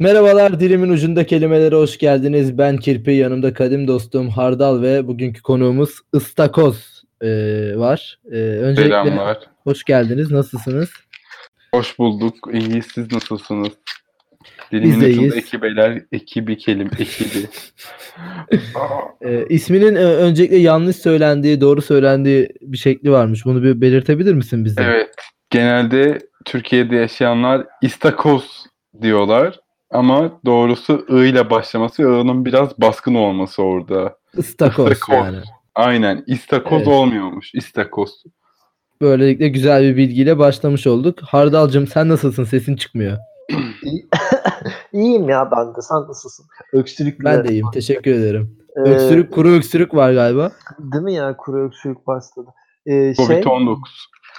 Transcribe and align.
Merhabalar 0.00 0.60
dilimin 0.60 0.88
ucunda 0.88 1.26
kelimelere 1.26 1.74
hoş 1.74 1.98
geldiniz. 1.98 2.58
Ben 2.58 2.76
Kirpi, 2.76 3.10
yanımda 3.12 3.54
kadim 3.54 3.88
dostum 3.88 4.28
Hardal 4.28 4.82
ve 4.82 5.06
bugünkü 5.08 5.42
konuğumuz 5.42 5.90
Istakoz 6.14 7.04
e, 7.20 7.28
var. 7.76 8.18
E, 8.32 8.36
öncelikle 8.36 8.90
Selamlar. 8.90 9.38
hoş 9.64 9.84
geldiniz. 9.84 10.30
Nasılsınız? 10.30 10.90
Hoş 11.74 11.98
bulduk. 11.98 12.34
İyi 12.52 12.82
siz 12.82 13.12
nasılsınız? 13.12 13.68
Biz 14.72 14.82
Dilimin 14.82 15.00
de 15.00 15.06
ucunda 15.06 15.22
iyiyiz. 15.22 15.36
ekibeler, 15.36 16.02
ekibi 16.12 16.58
kelim, 16.58 16.90
ekibi. 16.98 17.46
E, 19.20 19.46
isminin 19.48 19.96
e, 19.96 20.04
öncelikle 20.04 20.56
yanlış 20.56 20.96
söylendiği, 20.96 21.60
doğru 21.60 21.82
söylendiği 21.82 22.48
bir 22.60 22.78
şekli 22.78 23.10
varmış. 23.10 23.44
Bunu 23.44 23.62
bir 23.62 23.80
belirtebilir 23.80 24.34
misin 24.34 24.64
bize? 24.64 24.82
evet. 24.82 25.14
Genelde 25.50 26.18
Türkiye'de 26.44 26.96
yaşayanlar 26.96 27.66
istakoz 27.82 28.66
diyorlar. 29.02 29.60
Ama 29.90 30.40
doğrusu 30.46 31.06
I 31.08 31.28
ile 31.28 31.50
başlaması, 31.50 32.02
I'nın 32.02 32.44
biraz 32.44 32.78
baskın 32.78 33.14
olması 33.14 33.62
orada. 33.62 34.16
Istakoz 34.36 34.92
Istakoz. 34.92 35.16
yani. 35.26 35.42
Aynen. 35.74 36.24
İstakoz 36.26 36.78
Evet. 36.78 36.88
olmuyormuş. 36.88 37.54
İstakoz. 37.54 38.24
Böylelikle 39.00 39.48
güzel 39.48 39.82
bir 39.82 39.96
bilgiyle 39.96 40.38
başlamış 40.38 40.86
olduk. 40.86 41.18
Hardal'cığım 41.22 41.86
sen 41.86 42.08
nasılsın? 42.08 42.44
Sesin 42.44 42.76
çıkmıyor. 42.76 43.18
İyi- 43.82 44.08
İyiyim 44.92 45.28
ya 45.28 45.50
ben 45.50 45.68
de. 45.76 45.80
Sen 45.82 45.96
nasılsın? 46.08 46.46
Öksürük 46.72 47.24
Ben 47.24 47.44
de 47.44 47.48
iyiyim. 47.48 47.66
Teşekkür 47.72 48.14
ederim. 48.14 48.56
Ee, 48.76 48.80
Öksürük, 48.80 49.32
kuru 49.32 49.48
öksürük 49.48 49.94
var 49.94 50.12
galiba. 50.12 50.52
Değil 50.78 51.04
mi 51.04 51.14
ya? 51.14 51.36
Kuru 51.36 51.66
öksürük 51.66 52.06
başladı. 52.06 52.50
Ee, 52.86 53.14
şey, 53.14 53.26
Covid-19. 53.26 53.76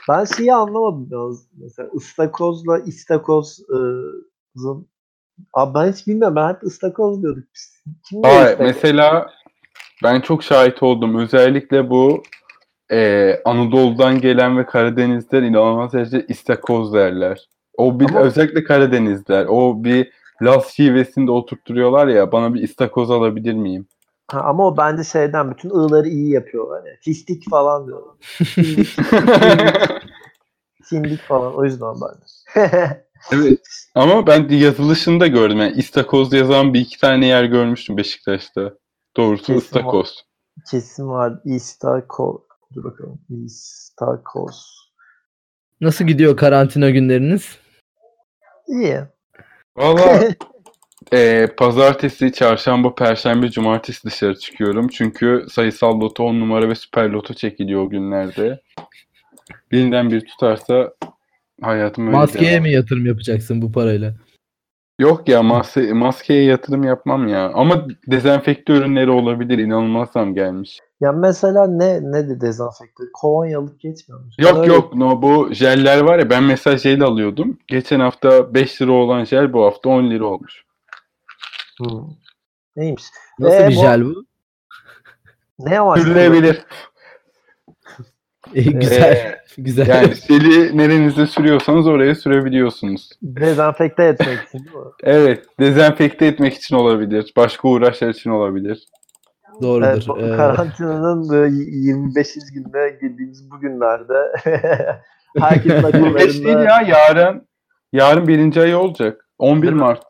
ben 0.10 0.26
şeyi 0.26 0.54
anlamadım 0.54 1.08
biraz. 1.12 1.48
Mesela 1.58 1.90
ıstakozla 1.96 2.80
istakozun 2.80 4.88
Abi 5.54 5.74
ben 5.74 5.92
hiç 5.92 6.08
bilmiyorum. 6.08 6.36
Ben 6.36 6.50
hep 6.50 6.64
ıstakoz 6.64 7.22
diyorduk. 7.22 7.44
biz. 7.56 7.74
Kim 8.10 8.24
diyor 8.24 8.56
mesela 8.60 9.30
ben 10.04 10.22
çok 10.22 10.44
şahit 10.44 10.84
oldum. 10.84 11.20
Özellikle 11.20 11.90
bu 11.90 12.24
e, 12.92 13.36
Anadolu'dan 13.46 14.22
gelen 14.22 14.58
ve 14.58 14.66
Karadenizler 14.66 15.42
inanılmaz 15.42 15.94
derecede 15.94 16.26
istakoz 16.28 16.94
derler. 16.94 17.50
O 17.78 18.00
bir 18.00 18.10
Ama- 18.10 18.20
özellikle 18.20 18.64
Karadenizler. 18.64 19.46
O 19.50 19.84
bir 19.84 20.12
Laz 20.42 20.68
şivesinde 20.68 21.32
oturtturuyorlar 21.32 22.08
ya. 22.08 22.32
Bana 22.32 22.54
bir 22.54 22.62
istakoz 22.62 23.12
alabilir 23.12 23.54
miyim? 23.54 23.88
Ha, 24.32 24.40
ama 24.40 24.68
o 24.68 24.78
bence 24.78 25.04
şeyden 25.04 25.52
bütün 25.52 25.70
ığları 25.70 26.08
iyi 26.08 26.32
yapıyor. 26.34 26.68
Hani 26.78 26.90
fistik 27.02 27.50
falan 27.50 27.88
diyorlar. 27.88 28.16
Sindik, 30.86 31.20
falan. 31.20 31.56
O 31.56 31.66
yüzden 31.66 31.94
ben 32.02 32.18
evet. 33.32 33.60
Ama 33.96 34.28
ben 34.28 34.50
de 34.50 34.56
yazılışında 34.56 35.28
gördüm. 35.28 35.58
Yani 35.58 35.78
istakoz 35.78 36.34
yazan 36.34 36.74
bir 36.74 36.80
iki 36.80 37.00
tane 37.00 37.28
yer 37.28 37.44
görmüştüm 37.44 37.98
Beşiktaş'ta. 37.98 38.74
Doğrusu 39.18 39.46
Kesin 39.46 39.60
istakoz. 39.60 40.26
Kesin 40.72 41.08
var. 41.08 41.34
İstakoz. 41.46 42.42
Dur 42.74 42.84
bakalım. 42.84 43.22
İstakoz. 43.46 44.82
Nasıl 45.82 46.06
gidiyor 46.06 46.38
karantina 46.38 46.90
günleriniz? 46.90 47.58
İyi. 48.68 49.00
Valla 49.78 50.24
e, 51.14 51.48
pazartesi, 51.58 52.32
çarşamba, 52.34 52.96
perşembe, 52.96 53.52
cumartesi 53.52 54.04
dışarı 54.04 54.40
çıkıyorum. 54.40 54.88
Çünkü 54.88 55.46
sayısal 55.50 56.00
loto 56.00 56.24
10 56.24 56.40
numara 56.40 56.70
ve 56.70 56.76
süper 56.76 57.10
loto 57.10 57.34
çekiliyor 57.34 57.84
o 57.84 57.90
günlerde. 57.90 58.62
Birinden 59.72 60.12
bir 60.12 60.22
tutarsa 60.26 60.94
hayatım 61.62 62.08
öyle 62.08 62.18
Maskeye 62.18 62.52
devam. 62.52 62.64
mi 62.64 62.72
yatırım 62.72 63.06
yapacaksın 63.06 63.62
bu 63.62 63.72
parayla? 63.72 64.14
Yok 65.00 65.28
ya 65.30 65.44
maske, 65.44 65.94
maskeye 65.94 66.44
yatırım 66.44 66.84
yapmam 66.84 67.28
ya. 67.28 67.52
Ama 67.54 67.88
dezenfekte 68.08 68.74
ürünleri 68.74 69.10
olabilir. 69.12 69.58
İnanılmaz 69.58 70.10
zam 70.12 70.34
gelmiş. 70.34 70.80
Ya 71.02 71.12
mesela 71.12 71.68
ne 71.68 72.00
ne 72.12 72.30
de 72.30 72.42
dezenfekte? 72.42 73.04
Kolonyalık 73.14 73.80
geçmiyormuş. 73.80 74.36
Ben 74.40 74.44
Yok 74.44 74.58
öyle- 74.58 74.74
yok 74.74 74.96
no, 74.96 75.22
bu 75.22 75.50
jeller 75.54 76.02
var 76.02 76.20
ya 76.20 76.30
ben 76.30 76.44
mesela 76.44 76.78
jel 76.78 77.02
alıyordum. 77.02 77.58
Geçen 77.68 78.00
hafta 78.00 78.54
5 78.54 78.82
lira 78.82 78.92
olan 78.92 79.24
jel 79.26 79.54
bu 79.54 79.66
hafta 79.66 79.90
10 79.90 80.10
lira 80.10 80.26
olmuş. 80.26 80.64
Hmm. 81.78 82.02
Neymiş? 82.76 83.04
Nasıl 83.40 83.56
Ee, 83.64 83.70
bir 83.70 83.76
bu- 83.76 83.80
jel 83.82 84.06
bu? 84.06 84.26
Ne 85.60 85.80
amaçlı? 85.80 86.04
Sürülebilir. 86.04 86.62
İyi, 88.54 88.72
güzel. 88.80 89.12
Ee, 89.12 89.36
güzel. 89.58 89.88
Yani 89.88 90.14
jeli 90.28 90.78
nerenize 90.78 91.28
sürüyorsanız 91.28 91.88
oraya 91.88 92.16
sürebiliyorsunuz. 92.16 93.10
Dezenfekte 93.22 94.04
etmek 94.04 94.40
için 94.48 94.60
değil 94.60 94.76
mi? 94.76 94.82
Evet, 95.04 95.46
dezenfekte 95.60 96.26
etmek 96.26 96.54
için 96.54 96.76
olabilir. 96.76 97.34
Başka 97.38 97.68
uğraşlar 97.68 98.10
için 98.10 98.30
olabilir. 98.30 98.86
Doğrudur. 99.62 100.18
Evet, 100.20 100.34
Ee, 100.34 100.36
karantinanın 100.38 101.30
böyle 101.30 101.56
25. 101.56 102.28
günde 102.54 102.98
girdiğimiz 103.02 103.52
bu 103.52 103.60
günlerde 103.60 104.14
herkesin 105.40 105.84
Beş 106.16 106.34
değil 106.44 106.56
akıllarında 106.56 106.64
ya 106.64 106.82
yarın. 106.82 107.48
Yarın 107.94 108.28
birinci 108.28 108.62
ay 108.62 108.76
olacak. 108.76 109.26
11 109.38 109.62
Değil 109.62 109.74
mi? 109.74 109.80
Mart. 109.80 110.04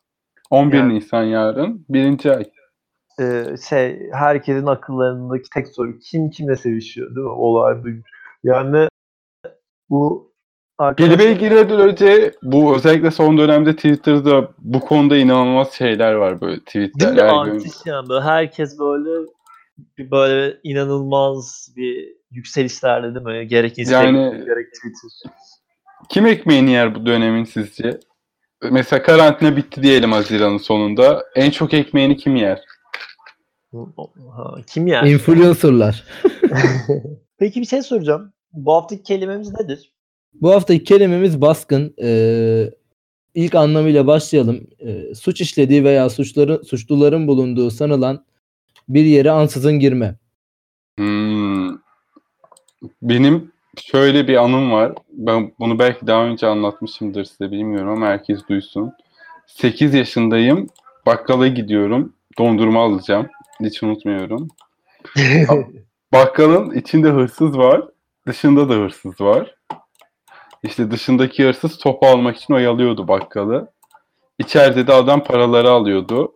11 0.49 0.77
Yani- 0.77 0.93
Nisan 0.93 1.23
yarın. 1.23 1.85
Birinci 1.89 2.31
ay. 2.31 2.43
e, 3.19 3.43
şey 3.69 3.99
herkesin 4.13 4.65
akıllarındaki 4.65 5.49
tek 5.53 5.67
soru 5.67 5.99
kim 5.99 6.29
kimle 6.29 6.55
sevişiyor 6.55 7.07
değil 7.15 7.25
mi? 7.27 7.31
Olay 7.31 7.83
buymuş. 7.83 8.09
Yani 8.43 8.87
bu 9.89 10.31
Kelimeyi 10.97 11.37
girmeden 11.37 11.79
önce 11.79 12.33
bu 12.43 12.75
özellikle 12.75 13.11
son 13.11 13.37
dönemde 13.37 13.75
Twitter'da 13.75 14.51
bu 14.59 14.79
konuda 14.79 15.17
inanılmaz 15.17 15.73
şeyler 15.73 16.13
var 16.13 16.41
böyle 16.41 16.51
Değil 16.73 16.89
tweetler. 16.91 17.13
mi? 17.13 17.21
her 17.21 17.45
gün. 17.45 17.55
Artış 17.55 17.71
yani 17.85 18.09
böyle 18.09 18.21
herkes 18.23 18.79
böyle 18.79 19.27
bir 19.97 20.11
böyle 20.11 20.57
inanılmaz 20.63 21.69
bir 21.75 22.07
yükselişlerde 22.31 23.15
değil 23.15 23.25
mi? 23.25 23.47
Gerek 23.47 23.79
Instagram, 23.79 24.15
Yani- 24.15 24.45
gerek 24.45 24.67
Twitter. 24.73 25.31
Kim 26.09 26.25
ekmeğini 26.25 26.71
yer 26.71 26.95
bu 26.95 27.05
dönemin 27.05 27.43
sizce? 27.43 27.99
Mesela 28.71 29.03
karantina 29.03 29.57
bitti 29.57 29.83
diyelim 29.83 30.11
Haziran'ın 30.11 30.57
sonunda. 30.57 31.23
En 31.35 31.49
çok 31.51 31.73
ekmeğini 31.73 32.17
kim 32.17 32.35
yer? 32.35 32.61
Kim 34.67 34.87
yani? 34.87 35.11
influencerlar. 35.11 36.03
Peki 37.41 37.61
bir 37.61 37.65
şey 37.65 37.81
soracağım. 37.81 38.33
Bu 38.53 38.73
haftaki 38.73 39.03
kelimemiz 39.03 39.53
nedir? 39.59 39.91
Bu 40.33 40.51
haftaki 40.51 40.83
kelimemiz 40.83 41.41
baskın. 41.41 41.95
Ee, 42.01 42.71
ilk 43.35 43.55
anlamıyla 43.55 44.07
başlayalım. 44.07 44.67
Ee, 44.79 45.15
suç 45.15 45.41
işlediği 45.41 45.83
veya 45.83 46.09
suçların 46.09 46.63
suçluların 46.63 47.27
bulunduğu 47.27 47.71
sanılan 47.71 48.25
bir 48.89 49.05
yere 49.05 49.31
ansızın 49.31 49.79
girme. 49.79 50.15
Hmm. 50.97 51.77
Benim 53.01 53.51
şöyle 53.91 54.27
bir 54.27 54.35
anım 54.35 54.71
var. 54.71 54.93
Ben 55.11 55.53
bunu 55.59 55.79
belki 55.79 56.07
daha 56.07 56.25
önce 56.25 56.47
anlatmışımdır 56.47 57.25
size 57.25 57.51
bilmiyorum 57.51 57.89
ama 57.89 58.07
herkes 58.07 58.39
duysun. 58.49 58.93
8 59.47 59.93
yaşındayım. 59.93 60.67
Bakkala 61.05 61.47
gidiyorum. 61.47 62.13
Dondurma 62.37 62.83
alacağım. 62.83 63.27
Hiç 63.63 63.83
unutmuyorum. 63.83 64.47
Bakkalın 66.13 66.71
içinde 66.71 67.09
hırsız 67.09 67.57
var. 67.57 67.81
Dışında 68.27 68.69
da 68.69 68.73
hırsız 68.73 69.21
var. 69.21 69.55
İşte 70.63 70.91
dışındaki 70.91 71.45
hırsız 71.45 71.77
topu 71.77 72.05
almak 72.07 72.37
için 72.37 72.53
oyalıyordu 72.53 73.07
bakkalı. 73.07 73.71
İçeride 74.39 74.87
de 74.87 74.93
adam 74.93 75.23
paraları 75.23 75.69
alıyordu. 75.69 76.33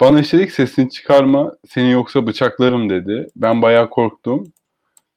Bana 0.00 0.20
işledik 0.20 0.52
sesini 0.52 0.90
çıkarma 0.90 1.52
seni 1.68 1.90
yoksa 1.90 2.26
bıçaklarım 2.26 2.90
dedi. 2.90 3.26
Ben 3.36 3.62
bayağı 3.62 3.90
korktum. 3.90 4.44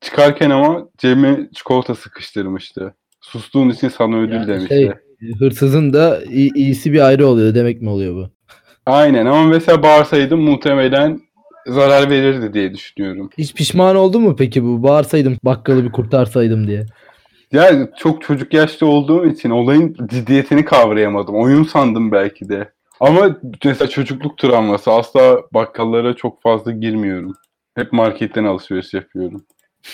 Çıkarken 0.02 0.50
ama 0.50 0.88
cebime 0.98 1.50
çikolata 1.56 1.96
sıkıştırmıştı. 1.96 2.96
Sustuğun 3.22 3.70
için 3.70 3.90
sana 3.90 4.18
ödül 4.18 4.34
Yani 4.36 4.48
demişti. 4.48 4.68
şey, 4.70 4.92
hırsızın 5.40 5.94
da 5.94 6.24
iyi- 6.24 6.54
iyisi 6.56 6.94
bir 6.94 7.00
ayrı 7.08 7.28
oluyor 7.28 7.56
demek 7.56 7.82
mi 7.82 7.90
oluyor 7.90 8.16
bu? 8.16 8.30
Aynen 8.86 9.26
ama 9.26 9.44
mesela 9.44 9.84
bağırsaydım 9.84 10.42
muhtemelen 10.42 11.20
zarar 11.68 12.10
verirdi 12.10 12.54
diye 12.54 12.74
düşünüyorum. 12.74 13.30
Hiç 13.38 13.54
pişman 13.54 13.96
oldun 13.96 14.22
mu 14.22 14.36
peki 14.36 14.64
bu? 14.64 14.84
Bağırsaydım 14.84 15.38
bakkalı 15.44 15.84
bir 15.84 15.92
kurtarsaydım 15.92 16.68
diye. 16.68 16.86
Yani 17.52 17.88
çok 17.98 18.22
çocuk 18.22 18.54
yaşta 18.54 18.86
olduğum 18.86 19.26
için 19.26 19.50
olayın 19.50 19.96
ciddiyetini 20.10 20.66
kavrayamadım. 20.66 21.36
Oyun 21.36 21.64
sandım 21.64 22.12
belki 22.12 22.50
de. 22.50 22.72
Ama 23.00 23.38
mesela 23.66 23.90
çocukluk 23.90 24.38
travması 24.38 24.92
asla 24.92 25.42
bakkallara 25.54 26.14
çok 26.14 26.42
fazla 26.42 26.72
girmiyorum. 26.72 27.34
Hep 27.76 27.94
marketten 27.94 28.44
alışveriş 28.44 28.94
yapıyorum. 28.94 29.46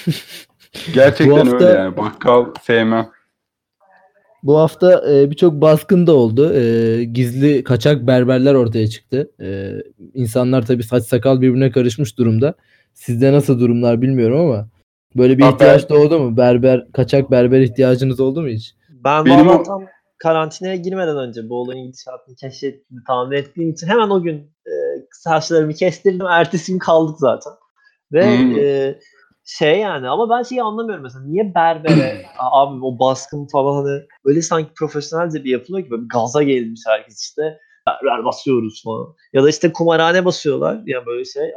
Gerçekten 0.94 1.36
hafta- 1.38 1.56
öyle 1.56 1.80
yani. 1.80 1.98
Bakkal 1.98 2.46
sevmem. 2.62 3.10
Bu 4.48 4.58
hafta 4.58 5.12
e, 5.14 5.32
birçok 5.32 5.54
baskın 5.62 6.08
da 6.08 6.14
oldu. 6.16 6.54
E, 6.54 7.04
gizli 7.04 7.64
kaçak 7.64 8.08
berberler 8.08 8.54
ortaya 8.54 8.88
çıktı. 8.88 9.32
E, 9.42 9.72
insanlar 10.14 10.66
tabii 10.66 10.84
saç 10.84 11.04
sakal 11.04 11.42
birbirine 11.42 11.72
karışmış 11.72 12.18
durumda. 12.18 12.54
Sizde 12.94 13.34
nasıl 13.34 13.60
durumlar 13.60 14.02
bilmiyorum 14.02 14.40
ama 14.40 14.68
böyle 15.16 15.38
bir 15.38 15.44
Ha, 15.44 15.50
ihtiyaç 15.50 15.90
doğdu 15.90 16.20
mu? 16.20 16.38
Berber, 16.38 16.88
kaçak 16.94 17.32
berber 17.32 17.62
ihtiyacınız 17.62 18.20
oldu 18.20 18.42
mu 18.42 18.48
hiç? 18.48 18.76
Ben 18.90 19.26
Benim 19.26 19.48
valla 19.48 19.60
o- 19.60 19.64
tam 19.64 19.86
karantinaya 20.18 20.76
girmeden 20.76 21.18
önce 21.18 21.50
bu 21.50 21.56
olayın 21.62 21.86
gidişatını 21.88 22.36
keşfettiğini 22.36 23.04
tahmin 23.08 23.38
ettiğim 23.38 23.72
için 23.72 23.88
hemen 23.88 24.10
o 24.10 24.22
gün 24.24 24.36
e, 24.66 24.74
saçlarımı 25.12 25.74
kestirdim. 25.74 26.26
Ertesi 26.28 26.72
gün 26.72 26.80
kaldık 26.80 27.16
zaten. 27.20 27.54
Ve 28.14 28.38
Hmm. 28.38 28.60
e, 28.60 28.96
şey 29.48 29.80
yani 29.80 30.10
ama 30.10 30.30
ben 30.30 30.44
şeyi 30.44 30.64
anlamıyorum 30.64 31.04
mesela 31.04 31.26
niye 31.26 31.56
berbere 31.56 32.26
abi 32.40 32.86
o 32.86 33.00
baskın 33.00 33.48
falan 33.48 33.86
hani 33.86 34.02
öyle 34.26 34.42
sanki 34.42 34.74
profesyonelce 34.74 35.44
bir 35.44 35.52
yapılıyor 35.52 35.86
ki 35.86 35.92
böyle 35.92 36.04
bir 36.04 36.10
gaza 36.10 36.44
gelmiş 36.44 36.82
herkes 36.88 37.22
işte 37.22 37.60
berber 37.88 38.26
basıyoruz 38.26 38.84
falan. 38.84 39.16
Ya 39.34 39.44
da 39.44 39.50
işte 39.50 39.74
kumarhane 39.74 40.26
basıyorlar 40.26 40.82
ya 40.86 41.06
böyle 41.06 41.26
şey 41.26 41.52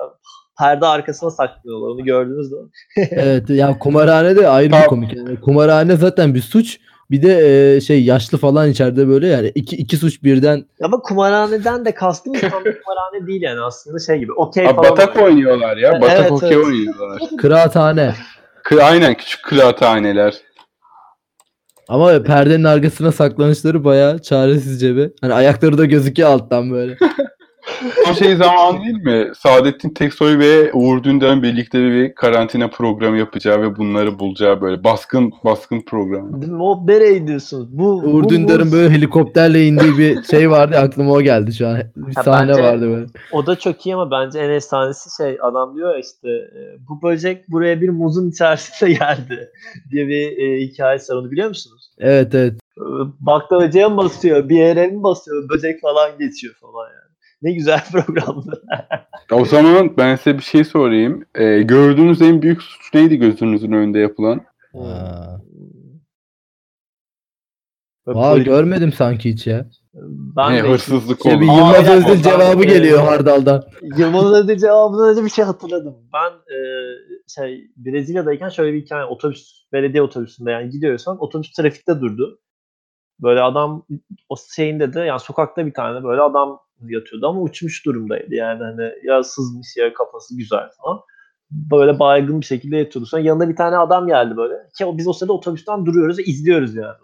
perde 0.59 0.87
arkasına 0.87 1.31
saklıyorlar 1.31 1.89
onu 1.89 2.05
gördünüz 2.05 2.53
mü? 2.53 2.59
Evet 2.97 3.51
ya 3.51 3.79
kumarhane 3.79 4.37
de 4.37 4.49
ayrı 4.49 4.73
bir 4.73 4.87
komik. 4.87 5.17
Yani 5.17 5.41
kumarhane 5.41 5.97
zaten 5.97 6.35
bir 6.35 6.43
suç. 6.43 6.81
Bir 7.11 7.23
de 7.23 7.75
e, 7.77 7.81
şey 7.81 8.05
yaşlı 8.05 8.39
falan 8.39 8.71
içeride 8.71 9.09
böyle 9.09 9.27
yani 9.27 9.53
iki, 9.55 9.77
iki 9.77 9.97
suç 9.97 10.23
birden 10.23 10.65
Ama 10.83 10.99
kumarhaneden 10.99 11.85
de 11.85 11.95
kastım 11.95 12.33
tam 12.33 12.51
kumarhane 12.51 13.27
değil 13.27 13.43
yani 13.43 13.61
aslında 13.61 13.99
şey 13.99 14.19
gibi 14.19 14.33
okey 14.33 14.65
falan. 14.67 14.77
batak 14.77 15.17
var. 15.17 15.23
oynuyorlar 15.23 15.77
ya. 15.77 15.91
Evet, 15.93 16.03
Batak 16.03 16.19
evet. 16.21 16.33
okey 16.33 16.57
oynuyorlar. 16.59 17.23
kıraathane. 17.39 18.15
Kı- 18.65 18.83
Aynen 18.83 19.15
küçük 19.15 19.43
kıraathaneler. 19.45 20.35
Ama 21.89 22.23
perdenin 22.23 22.65
arkasına 22.65 23.13
saklanışları 23.13 23.85
bayağı 23.85 24.19
çaresizce 24.23 24.97
bir. 24.97 25.11
Hani 25.21 25.35
ayakları 25.35 25.79
da 25.79 25.85
gözüküyor 25.85 26.29
alttan 26.29 26.71
böyle. 26.71 26.97
O 28.11 28.15
şey 28.15 28.37
zaman 28.37 28.85
değil 28.85 29.03
mi? 29.05 29.33
Saadettin 29.39 29.91
Teksoy 29.91 30.39
ve 30.39 30.73
Uğur 30.73 31.03
Dündar'ın 31.05 31.43
birlikte 31.43 31.79
bir 31.79 32.15
karantina 32.15 32.69
programı 32.71 33.19
yapacağı 33.19 33.63
ve 33.63 33.77
bunları 33.77 34.19
bulacağı 34.19 34.61
böyle 34.61 34.85
baskın 34.85 35.33
baskın 35.45 35.81
programı. 35.81 36.43
Değil 36.43 36.53
mi? 36.53 36.63
O 36.63 36.87
nereye 36.87 37.19
gidiyorsunuz? 37.19 37.69
Bu, 37.79 37.85
Uğur 37.93 38.25
bu- 38.25 38.29
Dündar'ın 38.29 38.69
bu- 38.69 38.73
böyle 38.73 38.95
helikopterle 38.95 39.67
indiği 39.67 39.99
bir 39.99 40.23
şey 40.23 40.51
vardı 40.51 40.77
aklıma 40.77 41.13
o 41.13 41.21
geldi 41.23 41.53
şu 41.53 41.69
an. 41.69 41.79
Bir 41.97 42.15
Ha, 42.15 42.23
sahne 42.23 42.49
bence- 42.53 42.63
vardı 42.63 42.89
böyle. 42.91 43.07
O 43.33 43.47
da 43.47 43.57
çok 43.59 43.87
iyi 43.87 43.95
ama 43.95 44.11
bence 44.11 44.39
en 44.39 44.51
efsanesi 44.51 45.17
şey 45.23 45.39
adam 45.43 45.77
diyor 45.77 45.95
ya 45.95 45.99
işte 46.01 46.29
e, 46.31 46.61
bu 46.89 47.03
böcek 47.03 47.49
buraya 47.49 47.81
bir 47.81 47.89
muzun 47.89 48.31
içerisinde 48.31 48.93
geldi 48.99 49.51
diye 49.91 50.09
bir 50.09 50.39
e, 50.39 50.61
hikayesi 50.61 51.13
var 51.13 51.19
onu 51.19 51.31
biliyor 51.31 51.49
musunuz? 51.49 51.91
Evet 51.99 52.35
evet. 52.35 52.53
E, 52.79 52.83
Baklavacıya 53.21 53.89
mı 53.89 53.97
basıyor 53.97 54.49
bir 54.49 54.57
yere 54.57 54.87
mi 54.87 55.03
basıyor 55.03 55.49
böcek 55.49 55.81
falan 55.81 56.11
geçiyor 56.19 56.55
falan 56.61 56.85
yani. 56.89 57.10
Ne 57.43 57.53
güzel 57.53 57.81
programdı. 57.93 58.63
O 59.33 59.45
zaman 59.45 59.97
ben 59.97 60.17
size 60.17 60.39
bir 60.39 60.43
şey 60.43 60.65
sorayım. 60.65 61.25
Ee, 61.35 61.63
gördüğünüz 61.63 62.23
en 62.23 62.43
büyük 62.43 62.63
suç 62.63 62.95
neydi 62.95 63.17
gözünüzün 63.17 63.73
önünde 63.73 63.99
yapılan? 63.99 64.41
Aa, 68.07 68.35
polis- 68.35 68.45
görmedim 68.45 68.93
sanki 68.93 69.31
hiç 69.31 69.47
ya. 69.47 69.67
ben 70.37 70.55
ne 70.55 70.61
hırsızlık 70.61 71.25
bir 71.25 71.31
oldu. 71.31 71.45
Yılmaz 71.45 71.89
Özdil 71.89 72.23
cevabı 72.23 72.63
ben- 72.63 72.69
geliyor 72.69 72.99
e, 72.99 73.03
Hardal'dan. 73.03 73.65
Yılmaz 73.97 74.33
Özdil 74.33 74.57
cevabından 74.57 75.11
önce 75.11 75.25
bir 75.25 75.31
şey 75.31 75.45
hatırladım. 75.45 75.97
Ben 76.13 76.31
e, 76.31 76.59
şey 77.29 77.71
Brezilya'dayken 77.77 78.49
şöyle 78.49 78.73
bir 78.73 78.83
hikaye 78.83 79.05
otobüs 79.05 79.63
belediye 79.73 80.03
otobüsünde 80.03 80.51
yani 80.51 80.71
gidiyorsan 80.71 81.23
otobüs 81.23 81.53
trafikte 81.53 82.01
durdu. 82.01 82.41
Böyle 83.23 83.41
adam 83.41 83.87
o 84.29 84.35
şeyinde 84.55 84.93
de 84.93 85.01
yani 85.01 85.21
sokakta 85.21 85.67
bir 85.67 85.75
tane 85.75 86.05
böyle 86.05 86.21
adam 86.23 86.61
yatıyordu 86.89 87.27
ama 87.27 87.41
uçmuş 87.41 87.87
durumdaydı. 87.87 88.35
Yani 88.35 88.63
hani 88.65 88.93
ya 89.05 89.23
sızmış 89.25 89.77
ya 89.77 89.95
kafası 89.95 90.37
güzel 90.37 90.69
falan. 90.83 91.01
Böyle 91.51 91.99
baygın 91.99 92.41
bir 92.41 92.47
şekilde 92.47 92.77
yatıyordu. 92.77 93.07
Sonra 93.07 93.23
yanında 93.23 93.49
bir 93.49 93.57
tane 93.57 93.77
adam 93.77 94.07
geldi 94.07 94.37
böyle. 94.37 94.55
Ki 94.79 94.85
o- 94.87 94.99
biz 94.99 95.09
o 95.09 95.13
sırada 95.13 95.33
otobüsten 95.33 95.87
duruyoruz 95.87 96.19
ve 96.19 96.23
izliyoruz 96.23 96.75
yani. 96.75 96.95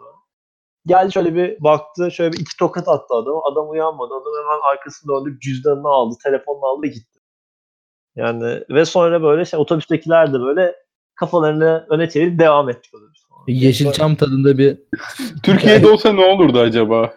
Geldi 0.86 1.12
şöyle 1.12 1.34
bir 1.34 1.60
baktı, 1.64 2.10
şöyle 2.10 2.32
bir 2.32 2.38
iki 2.38 2.56
tokat 2.58 2.88
attı 2.88 3.14
adama. 3.14 3.40
Adam 3.52 3.70
uyanmadı. 3.70 4.14
Adam 4.14 4.32
hemen 4.44 4.72
arkasını 4.72 5.12
döndü, 5.14 5.38
cüzdanını 5.40 5.88
aldı, 5.88 6.14
telefonunu 6.24 6.64
aldı 6.66 6.86
gitti. 6.86 7.18
Yani 8.16 8.62
ve 8.70 8.84
sonra 8.84 9.22
böyle 9.22 9.44
şey 9.44 9.60
otobüstekiler 9.60 10.32
de 10.32 10.40
böyle 10.40 10.74
kafalarını 11.14 11.86
öne 11.90 12.10
çevirip 12.10 12.38
devam 12.38 12.68
ettik 12.70 12.94
otobüs. 12.94 13.26
Yeşilçam 13.46 14.14
tadında 14.16 14.58
bir 14.58 14.78
Türkiye'de 15.42 15.88
olsa 15.88 16.12
ne 16.12 16.24
olurdu 16.24 16.58
acaba? 16.58 17.14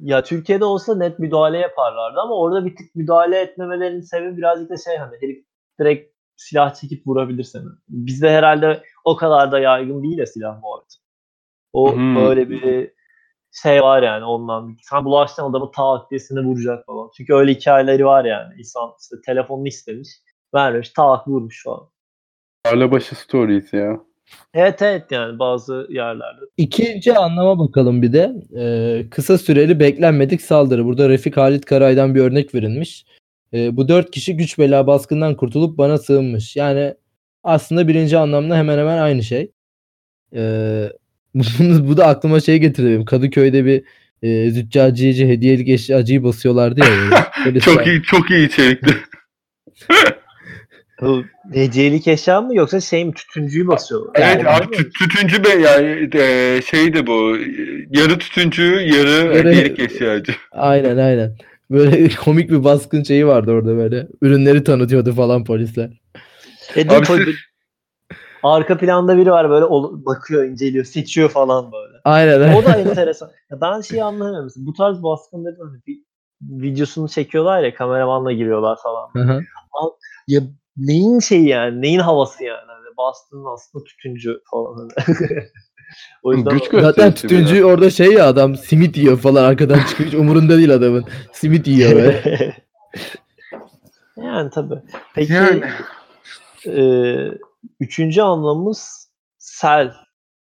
Ya 0.00 0.22
Türkiye'de 0.22 0.64
olsa 0.64 0.96
net 0.96 1.18
müdahale 1.18 1.58
yaparlardı 1.58 2.20
ama 2.20 2.34
orada 2.34 2.66
bir 2.66 2.76
tık 2.76 2.94
müdahale 2.94 3.40
etmemelerinin 3.40 4.00
sebebi 4.00 4.36
birazcık 4.36 4.70
da 4.70 4.76
şey 4.76 4.96
hani 4.96 5.16
herif 5.20 5.44
direkt 5.80 6.14
silah 6.36 6.74
çekip 6.74 7.06
vurabilir 7.06 7.44
seni. 7.44 7.64
Bizde 7.88 8.30
herhalde 8.30 8.82
o 9.04 9.16
kadar 9.16 9.52
da 9.52 9.58
yaygın 9.58 10.02
değil 10.02 10.18
ya 10.18 10.26
silah 10.26 10.62
muhabbeti. 10.62 10.96
O 11.72 11.92
Hmm. 11.92 12.16
böyle 12.16 12.50
bir 12.50 12.92
şey 13.52 13.82
var 13.82 14.02
yani 14.02 14.24
ondan. 14.24 14.76
Sen 14.82 15.04
bulaştığın 15.04 15.50
adamı 15.50 15.70
tak 15.70 16.10
diye 16.10 16.18
seni 16.18 16.40
vuracak 16.40 16.86
falan. 16.86 17.10
Çünkü 17.16 17.34
öyle 17.34 17.52
hikayeleri 17.52 18.04
var 18.04 18.24
yani. 18.24 18.54
İnsan 18.58 18.90
işte 19.02 19.16
telefonunu 19.26 19.68
istemiş. 19.68 20.08
Vermemiş 20.54 20.90
tak 20.90 21.28
vurmuş 21.28 21.64
falan. 21.64 21.88
Tarlabaşı 22.62 23.14
stories 23.14 23.72
ya. 23.72 24.00
Evet 24.54 24.82
evet 24.82 25.02
yani 25.10 25.38
bazı 25.38 25.86
yerlerde. 25.90 26.40
İkinci 26.56 27.14
anlama 27.18 27.58
bakalım 27.58 28.02
bir 28.02 28.12
de. 28.12 28.32
Ee, 28.58 29.10
kısa 29.10 29.38
süreli 29.38 29.80
beklenmedik 29.80 30.42
saldırı. 30.42 30.84
Burada 30.84 31.08
Refik 31.08 31.36
Halit 31.36 31.64
Karay'dan 31.64 32.14
bir 32.14 32.20
örnek 32.20 32.54
verilmiş. 32.54 33.04
Ee, 33.54 33.76
bu 33.76 33.88
dört 33.88 34.10
kişi 34.10 34.36
güç 34.36 34.58
bela 34.58 34.86
baskından 34.86 35.34
kurtulup 35.36 35.78
bana 35.78 35.98
sığınmış. 35.98 36.56
Yani 36.56 36.94
aslında 37.44 37.88
birinci 37.88 38.18
anlamda 38.18 38.56
hemen 38.56 38.78
hemen 38.78 38.98
aynı 38.98 39.22
şey. 39.22 39.50
Ee, 40.34 40.88
bu 41.80 41.96
da 41.96 42.06
aklıma 42.06 42.40
şey 42.40 42.58
getirdi 42.58 42.86
benim. 42.88 43.04
Kadıköy'de 43.04 43.64
bir 43.64 43.84
e, 44.22 44.50
züccaciyeci 44.50 45.28
hediyelik 45.28 45.68
eşyacıyı 45.68 46.24
basıyorlardı 46.24 46.80
ya. 46.80 46.86
Böyle. 46.86 47.16
Böyle 47.44 47.60
Çok 47.60 47.74
sen- 47.82 47.90
iyi 47.90 48.02
çok 48.02 48.30
iyi 48.30 48.48
içerikti. 48.48 48.94
Bu 51.00 51.24
hediyelik 51.52 52.08
eşya 52.08 52.40
mı 52.40 52.54
yoksa 52.54 52.80
şey 52.80 53.04
mi 53.04 53.12
tütüncüyü 53.14 53.66
basıyorlar? 53.68 54.12
Evet 54.14 54.44
Yani, 54.44 54.48
abi 54.48 54.64
tü- 54.64 54.90
tütüncü 54.92 55.44
be 55.44 55.48
yani 55.48 56.10
e, 56.14 56.60
şeydi 56.62 57.06
bu 57.06 57.36
yarı 57.98 58.18
tütüncü 58.18 58.62
yarı 58.62 59.08
Yarı- 59.10 59.34
hediyelik 59.48 59.78
eşyacı. 59.78 60.32
Aynen 60.52 60.96
aynen. 60.96 61.36
Böyle 61.70 62.08
komik 62.24 62.50
bir 62.50 62.64
baskın 62.64 63.02
şeyi 63.02 63.26
vardı 63.26 63.50
orada 63.52 63.76
böyle. 63.76 64.06
Ürünleri 64.22 64.64
tanıtıyordu 64.64 65.12
falan 65.12 65.44
polisler. 65.44 65.90
E, 66.76 66.88
Abi 66.88 67.06
siz- 67.06 67.36
Arka 68.42 68.76
planda 68.78 69.16
biri 69.16 69.30
var 69.30 69.50
böyle 69.50 69.64
ol- 69.64 70.04
bakıyor, 70.06 70.44
inceliyor, 70.44 70.84
seçiyor 70.84 71.28
falan 71.28 71.72
böyle. 71.72 71.98
Aynen 72.04 72.40
aynen. 72.40 72.54
O 72.56 72.64
da 72.64 72.76
enteresan. 72.80 73.30
Ya 73.50 73.60
ben 73.60 73.80
şeyi 73.80 74.04
anlamıyorum. 74.04 74.44
Mesela 74.44 74.66
Bu 74.66 74.72
tarz 74.72 75.02
baskınların 75.02 75.58
hani 75.60 75.80
bir 75.86 75.98
videosunu 76.42 77.08
çekiyorlar 77.08 77.62
ya 77.62 77.74
kameramanla 77.74 78.32
giriyorlar 78.32 78.78
falan. 78.82 79.08
Hı 79.26 79.32
hı. 79.32 79.40
Ya 80.28 80.40
neyin 80.76 81.18
şeyi 81.20 81.48
yani? 81.48 81.82
Neyin 81.82 81.98
havası 81.98 82.44
yani? 82.44 82.66
Hani 82.66 82.96
bastığın 82.96 83.44
aslında 83.54 83.84
tütüncü 83.84 84.40
falan. 84.50 84.76
hani. 84.76 84.90
o 86.22 86.34
yüzden 86.34 86.58
Güç 86.58 86.64
Zaten 86.82 87.14
tütüncü 87.14 87.54
biraz. 87.54 87.64
orada 87.64 87.90
şey 87.90 88.12
ya 88.12 88.26
adam 88.26 88.56
simit 88.56 88.96
yiyor 88.96 89.18
falan 89.18 89.44
arkadan 89.44 89.80
çıkıyor. 89.88 90.08
Hiç 90.08 90.14
umurunda 90.14 90.56
değil 90.56 90.74
adamın. 90.74 91.04
Simit 91.32 91.66
yiyor 91.66 91.92
böyle. 91.92 92.54
yani 94.16 94.50
tabii. 94.50 94.74
Peki 95.14 95.32
Yani. 95.32 95.64
e, 96.66 96.82
üçüncü 97.80 98.20
anlamımız 98.22 99.08
sel. 99.38 99.92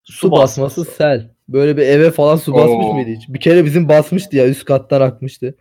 Su 0.04 0.30
basması 0.30 0.84
sel. 0.84 1.30
Böyle 1.48 1.76
bir 1.76 1.82
eve 1.82 2.10
falan 2.10 2.36
su 2.36 2.54
basmış 2.54 2.86
Oo. 2.86 2.94
mıydı 2.94 3.10
hiç? 3.10 3.28
Bir 3.28 3.40
kere 3.40 3.64
bizim 3.64 3.88
basmıştı 3.88 4.36
ya 4.36 4.48
üst 4.48 4.64
kattan 4.64 5.00
akmıştı. 5.00 5.54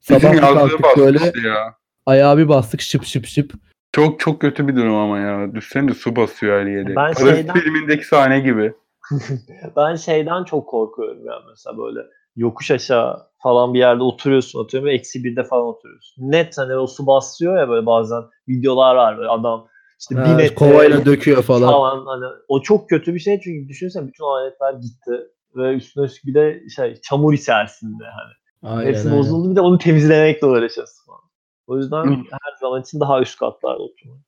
Bizim 0.00 0.20
Sabah 0.20 0.34
yazlığı 0.34 0.54
kalktık 0.54 0.96
böyle 0.96 1.14
basmıştı 1.18 1.46
ya. 1.48 1.74
ayağı 2.06 2.38
bir 2.38 2.48
bastık 2.48 2.80
şıp 2.80 3.04
şıp 3.04 3.26
şıp. 3.26 3.52
Çok 3.92 4.20
çok 4.20 4.40
kötü 4.40 4.68
bir 4.68 4.76
durum 4.76 4.94
ama 4.94 5.18
ya. 5.18 5.54
Düşsene 5.54 5.94
su 5.94 6.16
basıyor 6.16 6.60
her 6.60 6.66
yere. 6.66 6.86
Ben 6.88 6.94
Parazit 6.94 7.18
şeyden- 7.36 7.54
filmindeki 7.54 8.04
sahne 8.06 8.40
gibi. 8.40 8.74
Ben 9.76 9.94
şeyden 9.94 10.44
çok 10.44 10.68
korkuyorum 10.68 11.26
ya 11.26 11.32
mesela 11.50 11.78
böyle 11.78 12.00
yokuş 12.36 12.70
aşağı 12.70 13.16
falan 13.42 13.74
bir 13.74 13.78
yerde 13.78 14.02
oturuyorsun 14.02 14.64
atıyorum 14.64 14.88
ve 14.88 14.94
eksi 14.94 15.24
birde 15.24 15.44
falan 15.44 15.66
oturuyorsun. 15.66 16.30
Net 16.30 16.58
hani 16.58 16.74
o 16.76 16.86
su 16.86 17.06
basıyor 17.06 17.58
ya 17.58 17.68
böyle 17.68 17.86
bazen 17.86 18.22
videolar 18.48 18.94
var 18.96 19.18
böyle 19.18 19.28
adam 19.28 19.66
işte 20.00 20.14
bir 20.14 20.20
Ha, 20.20 20.36
metre 20.36 20.54
kovayla 20.54 21.04
döküyor 21.04 21.42
falan. 21.42 21.72
falan 21.72 22.06
hani 22.06 22.24
o 22.48 22.62
çok 22.62 22.88
kötü 22.88 23.14
bir 23.14 23.20
şey 23.20 23.40
çünkü 23.40 23.68
düşünsene 23.68 24.06
bütün 24.06 24.24
aletler 24.24 24.72
gitti 24.72 25.26
ve 25.56 25.74
üstüne 25.74 26.04
üstlük 26.04 26.24
bir 26.26 26.34
de 26.34 26.68
şey 26.76 26.94
çamur 26.94 27.32
içerisinde 27.34 28.04
hani. 28.04 28.72
Aynen, 28.74 28.88
Hepsi 28.88 29.08
aynen. 29.08 29.18
bozuldu 29.18 29.50
bir 29.50 29.56
de 29.56 29.60
onu 29.60 29.78
temizlemekle 29.78 30.46
uğraşıyorsun 30.46 31.06
falan. 31.06 31.20
O 31.68 31.76
yüzden 31.76 32.04
Hı. 32.04 32.16
her 32.30 32.56
zaman 32.60 32.82
için 32.82 33.00
daha 33.00 33.20
üst 33.20 33.38
katlarda 33.38 33.82
oturmak. 33.82 34.18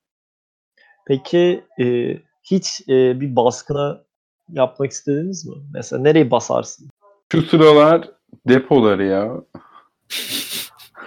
Peki 1.07 1.63
e, 1.79 2.17
hiç 2.43 2.81
e, 2.89 3.21
bir 3.21 3.35
baskına 3.35 4.01
yapmak 4.49 4.91
istediniz 4.91 5.45
mi? 5.45 5.55
Mesela 5.73 6.01
nereyi 6.01 6.31
basarsın? 6.31 6.89
Şu 7.31 7.41
sıralar 7.41 8.09
depoları 8.47 9.05
ya. 9.05 9.41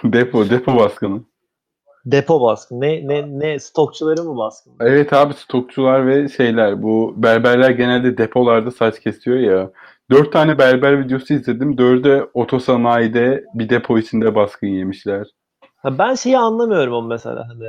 depo, 0.03 0.49
depo 0.49 0.75
baskını. 0.75 1.21
Depo 2.05 2.41
baskın. 2.41 2.81
Ne 2.81 3.07
ne 3.07 3.39
ne 3.39 3.59
stokçuları 3.59 4.23
mı 4.23 4.37
baskın? 4.37 4.73
Evet 4.79 5.13
abi 5.13 5.33
stokçular 5.33 6.07
ve 6.07 6.29
şeyler 6.29 6.83
bu 6.83 7.13
berberler 7.17 7.69
genelde 7.69 8.17
depolarda 8.17 8.71
saç 8.71 8.99
kesiyor 8.99 9.37
ya. 9.37 9.71
Dört 10.11 10.33
tane 10.33 10.57
berber 10.57 11.05
videosu 11.05 11.33
izledim. 11.33 11.77
Dördü 11.77 12.29
otosanayide 12.33 13.43
bir 13.53 13.69
depo 13.69 13.97
içinde 13.97 14.35
baskın 14.35 14.67
yemişler. 14.67 15.27
Ben 15.85 16.15
şeyi 16.15 16.37
anlamıyorum 16.37 16.93
o 16.93 17.01
mesela 17.01 17.47
hani 17.49 17.67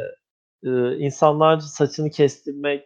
e, 0.64 0.96
insanlar 0.96 1.58
saçını 1.58 2.10
kestirmek 2.10 2.82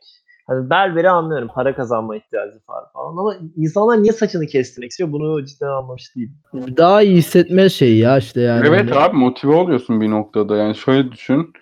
hani 0.47 0.71
berberi 0.71 1.11
anlıyorum 1.11 1.49
para 1.55 1.77
kazanma 1.77 2.17
ihtiyacı 2.17 2.61
var 2.69 2.85
falan 2.93 3.17
ama 3.17 3.37
insanlar 3.57 4.03
niye 4.03 4.13
saçını 4.13 4.47
kestirmek 4.47 4.91
istiyor 4.91 5.13
bunu 5.13 5.45
cidden 5.45 5.67
anlamış 5.67 6.17
değilim. 6.17 6.35
Daha 6.77 7.03
iyi 7.03 7.17
hissetme 7.17 7.69
şeyi 7.69 7.99
ya 7.99 8.19
işte 8.19 8.41
yani. 8.41 8.67
Evet 8.69 8.91
Hani- 8.91 9.01
abi 9.01 9.17
motive 9.17 9.55
oluyorsun 9.55 10.01
bir 10.01 10.11
noktada. 10.11 10.57
Yani 10.57 10.75
şöyle 10.75 11.13
düşün. 11.13 11.53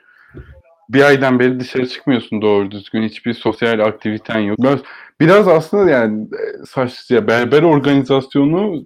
Bir 0.88 1.02
aydan 1.02 1.38
beri 1.38 1.60
dışarı 1.60 1.88
çıkmıyorsun 1.88 2.42
doğru 2.42 2.70
düzgün. 2.70 3.02
Hiçbir 3.02 3.34
sosyal 3.34 3.78
aktiviten 3.78 4.38
yok. 4.38 4.58
Biraz, 4.58 4.78
biraz 5.20 5.48
aslında 5.48 5.90
yani 5.90 6.22
e, 6.22 6.66
saç, 6.66 7.10
ya 7.10 7.26
berber 7.26 7.62
organizasyonu 7.62 8.84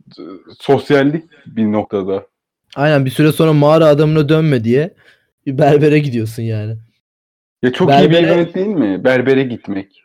sosyallik 0.59 1.25
bir 1.47 1.73
noktada. 1.73 2.27
Aynen 2.77 3.05
bir 3.05 3.11
süre 3.11 3.33
sonra 3.33 3.53
mağara 3.53 3.87
adamına 3.87 4.29
dönme 4.29 4.65
diye 4.65 4.95
bir 5.47 5.59
berbere 5.59 5.99
gidiyorsun 5.99 6.43
yani. 6.43 6.77
Ya 7.63 7.73
çok 7.73 7.91
iyi 7.91 8.11
bir 8.11 8.15
Berbere- 8.15 8.33
event 8.33 8.55
değil 8.55 8.67
mi? 8.67 9.05
Berbere 9.05 9.43
gitmek. 9.43 10.03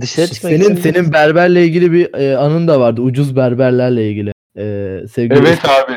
Dışarı 0.00 0.26
çıkmak 0.26 0.52
Senin 0.52 0.64
için 0.64 0.74
senin 0.74 1.12
berberle 1.12 1.64
ilgili 1.64 1.92
bir 1.92 2.14
e, 2.14 2.36
anın 2.36 2.68
da 2.68 2.80
vardı. 2.80 3.00
Ucuz 3.00 3.36
berberlerle 3.36 4.10
ilgili. 4.10 4.32
E, 4.58 4.96
sevgili 5.12 5.38
Evet 5.38 5.58
abi. 5.64 5.94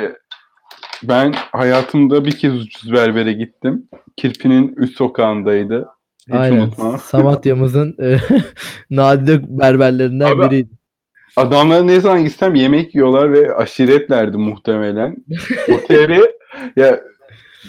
Ben 1.03 1.33
hayatımda 1.51 2.25
bir 2.25 2.31
kez 2.31 2.53
ucuz 2.53 2.91
berbere 2.93 3.33
gittim. 3.33 3.89
Kirpi'nin 4.17 4.75
üst 4.75 4.97
sokağındaydı. 4.97 5.87
Hiç 6.27 6.35
Aynen. 6.35 6.57
unutmam. 6.61 6.99
Samatya'mızın 6.99 7.95
e, 8.03 8.17
nadide 8.89 9.59
berberlerinden 9.59 10.25
Abi- 10.31 10.45
biriydi. 10.51 10.69
Adamlar 11.35 11.88
ne 11.88 12.00
zaman 12.00 12.23
gitsem 12.23 12.55
yemek 12.55 12.95
yiyorlar 12.95 13.33
ve 13.33 13.55
aşiretlerdi 13.55 14.38
muhtemelen. 14.38 15.15
Otele 15.73 16.21
ya 16.75 17.01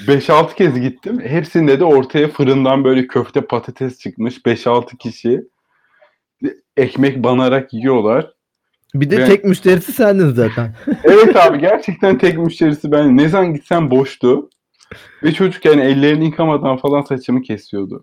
5-6 0.06 0.54
kez 0.54 0.80
gittim. 0.80 1.20
Hepsinde 1.20 1.80
de 1.80 1.84
ortaya 1.84 2.28
fırından 2.28 2.84
böyle 2.84 3.06
köfte 3.06 3.40
patates 3.40 3.98
çıkmış. 3.98 4.38
5-6 4.38 4.96
kişi 4.98 5.42
ekmek 6.76 7.24
banarak 7.24 7.74
yiyorlar. 7.74 8.30
Bir 8.94 9.10
de 9.10 9.18
Ben- 9.18 9.26
tek 9.26 9.44
müşterisi 9.44 9.92
sendin 9.92 10.30
zaten. 10.30 10.74
Evet 11.04 11.36
abi 11.36 11.58
gerçekten 11.58 12.18
tek 12.18 12.38
müşterisi 12.38 12.92
ben. 12.92 13.16
Ne 13.16 13.28
zaman 13.28 13.54
gitsem 13.54 13.90
boştu. 13.90 14.50
Ve 15.22 15.32
çocuk 15.32 15.64
yani 15.64 15.82
ellerini 15.82 16.24
yıkamadan 16.24 16.76
falan 16.76 17.02
saçımı 17.02 17.42
kesiyordu. 17.42 18.00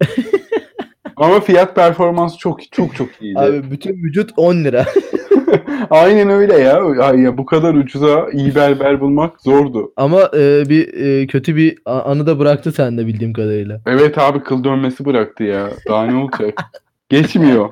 Ama 1.15 1.39
fiyat 1.39 1.75
performans 1.75 2.37
çok 2.37 2.71
çok 2.71 2.95
çok 2.95 3.09
iyiydi. 3.21 3.39
Abi 3.39 3.71
bütün 3.71 3.93
vücut 3.93 4.31
10 4.37 4.55
lira. 4.63 4.85
Aynen 5.89 6.29
öyle 6.29 6.57
ya. 6.57 6.83
Ay 7.01 7.19
ya. 7.19 7.37
Bu 7.37 7.45
kadar 7.45 7.73
ucuza 7.73 8.29
iyi 8.31 8.55
berber 8.55 9.01
bulmak 9.01 9.41
zordu. 9.41 9.93
Ama 9.97 10.21
e, 10.21 10.69
bir 10.69 10.93
e, 10.93 11.27
kötü 11.27 11.55
bir 11.55 11.77
anı 11.85 12.27
da 12.27 12.39
bıraktı 12.39 12.71
sende 12.71 13.07
bildiğim 13.07 13.33
kadarıyla. 13.33 13.81
Evet 13.85 14.17
abi 14.17 14.39
kıl 14.43 14.63
dönmesi 14.63 15.05
bıraktı 15.05 15.43
ya. 15.43 15.69
Daha 15.87 16.05
ne 16.05 16.15
olacak? 16.15 16.63
Geçmiyor. 17.09 17.69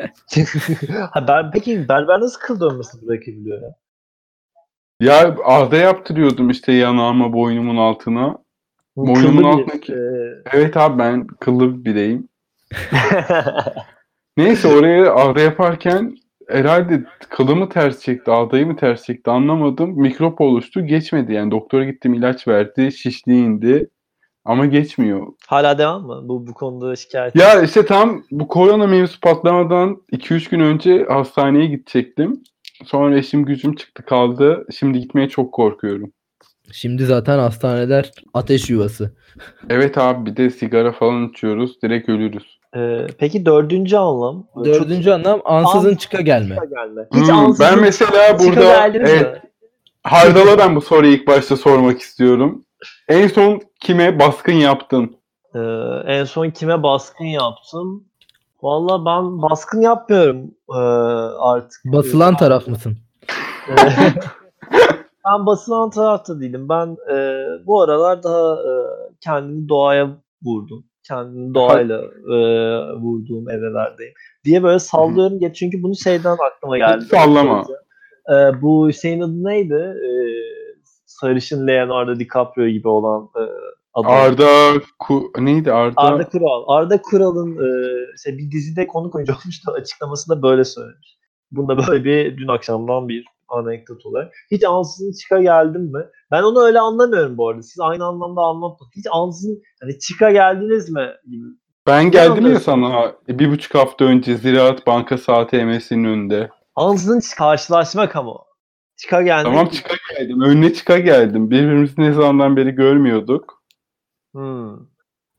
ha, 1.10 1.28
ben, 1.28 1.50
peki 1.50 1.88
berber 1.88 2.20
nasıl 2.20 2.40
kıl 2.40 2.60
dönmesini 2.60 3.08
bırakabiliyor 3.08 3.62
ya? 3.62 3.74
Ya 5.00 5.36
ağda 5.44 5.76
yaptırıyordum 5.76 6.50
işte 6.50 6.72
yanağıma 6.72 7.32
boynumun 7.32 7.76
altına. 7.76 8.38
Boynumun 8.96 9.42
altındaki- 9.42 9.92
e, 9.92 9.98
Evet 10.52 10.76
abi 10.76 10.98
ben 10.98 11.26
kıllı 11.26 11.78
bir 11.78 11.84
bireyim. 11.84 12.28
Neyse 14.36 14.68
oraya 14.68 15.12
ağda 15.14 15.40
yaparken 15.40 16.16
herhalde 16.52 17.04
kılımı 17.30 17.68
ters 17.68 18.00
çekti, 18.00 18.30
ağdayı 18.30 18.66
mı 18.66 18.76
ters 18.76 19.04
çekti 19.04 19.30
anlamadım. 19.30 20.00
Mikrop 20.00 20.40
oluştu 20.40 20.86
geçmedi 20.86 21.32
yani. 21.32 21.50
Doktora 21.50 21.84
gittim 21.84 22.14
ilaç 22.14 22.48
verdi, 22.48 22.92
şişliği 22.92 23.44
indi. 23.44 23.90
Ama 24.44 24.66
geçmiyor. 24.66 25.26
Hala 25.46 25.78
devam 25.78 26.06
mı? 26.06 26.20
Bu 26.24 26.46
bu 26.46 26.54
konuda 26.54 26.96
şikayet. 26.96 27.36
Ya 27.36 27.62
işte 27.62 27.86
tam 27.86 28.22
bu 28.30 28.48
korona 28.48 28.86
mevzusu 28.86 29.20
patlamadan 29.20 30.02
2-3 30.12 30.50
gün 30.50 30.60
önce 30.60 31.04
hastaneye 31.08 31.66
gidecektim. 31.66 32.42
Sonra 32.84 33.18
eşim 33.18 33.44
gücüm 33.44 33.74
çıktı 33.74 34.04
kaldı. 34.04 34.66
Şimdi 34.78 35.00
gitmeye 35.00 35.28
çok 35.28 35.52
korkuyorum. 35.52 36.12
Şimdi 36.72 37.04
zaten 37.04 37.38
hastaneler 37.38 38.10
ateş 38.34 38.70
yuvası. 38.70 39.14
Evet 39.68 39.98
abi 39.98 40.30
bir 40.30 40.36
de 40.36 40.50
sigara 40.50 40.92
falan 40.92 41.28
içiyoruz. 41.28 41.82
Direkt 41.82 42.08
ölürüz. 42.08 42.59
E, 42.76 43.06
peki 43.18 43.46
dördüncü 43.46 43.96
anlam? 43.96 44.44
Böyle 44.56 44.74
çok 44.74 44.84
Dördüncü 44.84 45.10
anlam 45.10 45.40
ansızın 45.44 45.92
Ans- 45.94 45.98
çıka 45.98 46.20
gelme. 46.20 46.54
çıka 46.54 46.64
gelme. 46.64 47.08
Hiç 47.14 47.28
Hmm, 47.28 47.38
ansızın 47.38 47.66
ben 47.66 47.80
mesela 47.80 48.38
burada 48.38 48.86
evet? 48.86 49.42
Hardal'a 50.04 50.58
ben 50.58 50.76
bu 50.76 50.80
soruyu 50.80 51.12
ilk 51.12 51.26
başta 51.26 51.56
sormak 51.56 52.00
istiyorum. 52.00 52.64
En 53.08 53.28
son 53.28 53.60
kime 53.80 54.18
baskın 54.18 54.52
yaptın? 54.52 55.16
Ee, 55.54 55.58
en 56.06 56.24
son 56.24 56.50
kime 56.50 56.82
baskın 56.82 57.24
yaptım? 57.24 58.04
Valla 58.62 59.04
ben 59.04 59.42
baskın 59.42 59.80
yapmıyorum 59.80 60.50
ee, 60.70 60.78
artık. 61.38 61.80
Basılan 61.84 62.36
taraf 62.36 62.68
mısın? 62.68 62.98
Ee, 63.68 63.74
ben 65.26 65.46
basılan 65.46 65.90
tarafta 65.90 66.40
değilim. 66.40 66.68
Ben 66.68 66.96
e, 67.14 67.44
bu 67.66 67.82
aralar 67.82 68.22
daha 68.22 68.54
e, 68.54 68.72
kendimi 69.20 69.68
doğaya 69.68 70.10
vurdum. 70.42 70.84
Kendimi 71.08 71.54
doğayla 71.54 72.02
e, 72.32 72.36
vurduğum 72.94 73.50
evrelerdeyim. 73.50 74.14
Diye 74.44 74.62
böyle 74.62 74.78
sallıyorum. 74.78 75.38
Geç 75.38 75.56
çünkü 75.56 75.82
bunu 75.82 75.96
şeyden 75.96 76.36
aklıma 76.46 76.78
geldi. 76.78 77.04
sallama. 77.04 77.64
Ee, 78.28 78.62
bu 78.62 78.88
Hüseyin 78.88 79.20
adı 79.20 79.44
neydi? 79.44 79.74
Ee, 79.74 80.10
sarışın 81.06 81.66
Leonardo 81.66 82.20
DiCaprio 82.20 82.66
gibi 82.66 82.88
olan 82.88 83.30
e, 83.36 83.42
adı. 83.94 84.08
Arda 84.08 84.72
Ku 84.98 85.32
neydi 85.38 85.72
Arda? 85.72 86.00
Arda 86.00 86.28
Kural. 86.28 86.64
Arda 86.66 87.02
Kural'ın 87.02 87.52
e, 87.52 87.96
şey, 88.24 88.38
bir 88.38 88.50
dizide 88.50 88.86
konuk 88.86 89.14
oyuncu 89.14 89.32
olmuştu. 89.32 89.72
Açıklamasında 89.72 90.42
böyle 90.42 90.64
söylemiş. 90.64 91.18
Bunda 91.50 91.78
böyle 91.78 92.04
bir 92.04 92.36
dün 92.36 92.48
akşamdan 92.48 93.08
bir 93.08 93.24
anekdot 93.50 94.06
olarak. 94.06 94.32
Hiç 94.50 94.64
ansızın 94.64 95.12
çıka 95.12 95.42
geldim 95.42 95.82
mi? 95.82 96.04
Ben 96.30 96.42
onu 96.42 96.60
öyle 96.64 96.80
anlamıyorum 96.80 97.36
bu 97.38 97.48
arada. 97.48 97.62
Siz 97.62 97.80
aynı 97.80 98.04
anlamda 98.04 98.40
anlatmadınız. 98.40 98.96
Hiç 98.96 99.06
ansızın 99.12 99.62
hani 99.82 99.98
çıka 99.98 100.30
geldiniz 100.30 100.90
mi? 100.90 101.08
Gibi. 101.30 101.46
Ben 101.86 102.10
geldim 102.10 102.52
ya 102.52 102.60
sana 102.60 103.12
bir 103.28 103.50
buçuk 103.50 103.74
hafta 103.74 104.04
önce 104.04 104.36
Ziraat 104.36 104.86
Bankası 104.86 105.32
ATM'sinin 105.32 106.04
önünde. 106.04 106.50
Ansızın 106.76 107.20
karşılaşmak 107.38 108.16
ama. 108.16 108.34
Çıka 108.96 109.22
gelmek. 109.22 109.44
Tamam 109.44 109.68
çıka 109.68 109.94
geldim. 110.18 110.40
Önüne 110.42 110.72
çıka 110.72 110.98
geldim. 110.98 111.50
Birbirimizi 111.50 111.94
ne 112.00 112.12
zamandan 112.12 112.56
beri 112.56 112.70
görmüyorduk. 112.70 113.62
Hmm. 114.34 114.76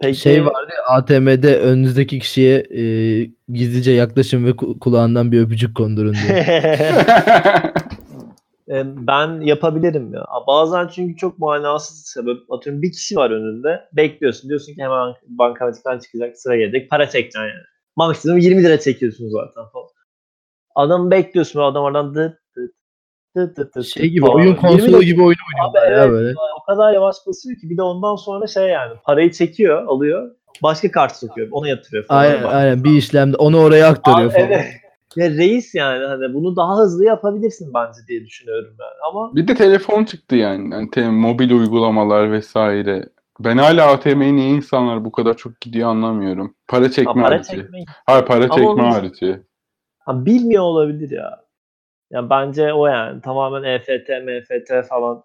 Peki, 0.01 0.19
Şey 0.19 0.45
vardı 0.45 0.71
ATM'de 0.89 1.59
önünüzdeki 1.59 2.19
kişiye 2.19 2.57
e, 2.59 2.83
gizlice 3.49 3.91
yaklaşın 3.91 4.45
ve 4.45 4.49
ku- 4.49 4.79
kulağından 4.79 5.31
bir 5.31 5.41
öpücük 5.41 5.75
kondurun 5.75 6.13
diye. 6.27 6.45
E, 8.71 8.83
ben 9.07 9.41
yapabilirim 9.41 10.13
ya. 10.13 10.25
Bazen 10.47 10.87
çünkü 10.87 11.15
çok 11.15 11.39
manasız 11.39 12.05
sebep. 12.05 12.37
Atıyorum 12.51 12.81
bir 12.81 12.91
kişi 12.91 13.15
var 13.15 13.31
önünde. 13.31 13.81
Bekliyorsun. 13.93 14.49
Diyorsun 14.49 14.73
ki 14.73 14.81
hemen 14.81 15.13
bankamatikten 15.27 15.99
çıkacak. 15.99 16.37
Sıra 16.37 16.55
gelecek. 16.55 16.89
Para 16.89 17.09
çekeceksin 17.09 17.39
yani. 17.39 17.51
Maksimum 17.95 18.37
20 18.37 18.63
lira 18.63 18.79
çekiyorsun 18.79 19.29
zaten 19.29 19.71
falan. 19.73 19.87
Adamı 20.75 21.11
bekliyorsun 21.11 21.59
ve 21.59 21.63
adam 21.63 21.83
oradan 21.83 22.15
dıt 22.15 22.33
dıt 22.55 22.71
dıt 23.35 23.57
dıt 23.57 23.75
dıt 23.75 23.85
şey 23.85 24.09
gibi 24.09 24.21
falan. 24.21 24.35
oyun 24.35 24.47
20 24.47 24.57
konsolu 24.59 25.03
gibi 25.03 25.21
oyun 25.23 25.37
Abi 25.37 25.77
oynuyorlar 25.77 25.91
ya 25.91 26.03
evet, 26.03 26.11
böyle. 26.11 26.35
o 26.61 26.63
kadar 26.65 26.93
yavaş 26.93 27.15
basıyor 27.27 27.57
ki 27.59 27.69
bir 27.69 27.77
de 27.77 27.81
ondan 27.81 28.15
sonra 28.15 28.47
şey 28.47 28.67
yani 28.67 28.93
parayı 29.03 29.31
çekiyor, 29.31 29.85
alıyor. 29.87 30.35
Başka 30.63 30.91
kart 30.91 31.15
sokuyor. 31.15 31.47
Ona 31.51 31.67
yatırıyor 31.67 32.05
falan. 32.05 32.19
Aynen, 32.19 32.43
Bak. 32.43 32.53
aynen 32.53 32.83
bir 32.83 32.91
işlemde 32.91 33.37
onu 33.37 33.59
oraya 33.59 33.87
aktarıyor 33.87 34.31
Abi, 34.31 34.35
falan. 34.39 34.51
evet. 34.51 34.80
Ya 35.15 35.29
reis 35.29 35.75
yani 35.75 36.05
hani 36.05 36.33
bunu 36.33 36.55
daha 36.55 36.77
hızlı 36.77 37.05
yapabilirsin 37.05 37.73
bence 37.73 37.99
diye 38.07 38.25
düşünüyorum 38.25 38.75
ben. 38.79 39.09
Ama 39.09 39.35
bir 39.35 39.47
de 39.47 39.55
telefon 39.55 40.03
çıktı 40.03 40.35
yani. 40.35 40.73
yani 40.73 40.91
te- 40.91 41.09
mobil 41.09 41.51
uygulamalar 41.51 42.31
vesaire. 42.31 43.09
Ben 43.39 43.57
hala 43.57 43.91
ATM'ye 43.91 44.35
niye 44.35 44.49
insanlar 44.49 45.05
bu 45.05 45.11
kadar 45.11 45.37
çok 45.37 45.61
gidiyor 45.61 45.89
anlamıyorum. 45.89 46.55
Para 46.67 46.85
ha, 46.85 46.89
çekme 46.89 47.13
para 47.13 47.35
harici. 47.35 47.67
Hayır 48.05 48.25
para 48.25 48.43
Ama 48.43 48.55
çekme 48.55 48.83
harici. 48.83 49.39
ha, 49.99 50.25
bilmiyor 50.25 50.63
olabilir 50.63 51.11
ya. 51.11 51.41
Ya 52.11 52.29
bence 52.29 52.73
o 52.73 52.87
yani 52.87 53.21
tamamen 53.21 53.63
EFT, 53.63 54.09
MFT 54.09 54.87
falan 54.89 55.23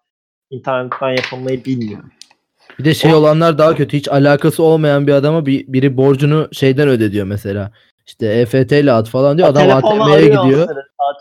internetten 0.50 1.08
yapılmayı 1.08 1.64
bilmiyor. 1.64 2.02
Bir 2.78 2.84
de 2.84 2.94
şey 2.94 3.14
olanlar 3.14 3.58
daha 3.58 3.74
kötü. 3.74 3.96
Hiç 3.96 4.08
alakası 4.08 4.62
olmayan 4.62 5.06
bir 5.06 5.12
adama 5.12 5.46
bir, 5.46 5.64
biri 5.68 5.96
borcunu 5.96 6.48
şeyden 6.52 6.88
öde 6.88 7.12
diyor 7.12 7.26
mesela. 7.26 7.72
İşte 8.06 8.26
EFT 8.26 8.72
ile 8.72 8.92
at 8.92 9.08
falan 9.08 9.38
diyor. 9.38 9.48
Adam 9.48 9.70
ATM'ye 9.70 10.20
gidiyor. 10.20 10.68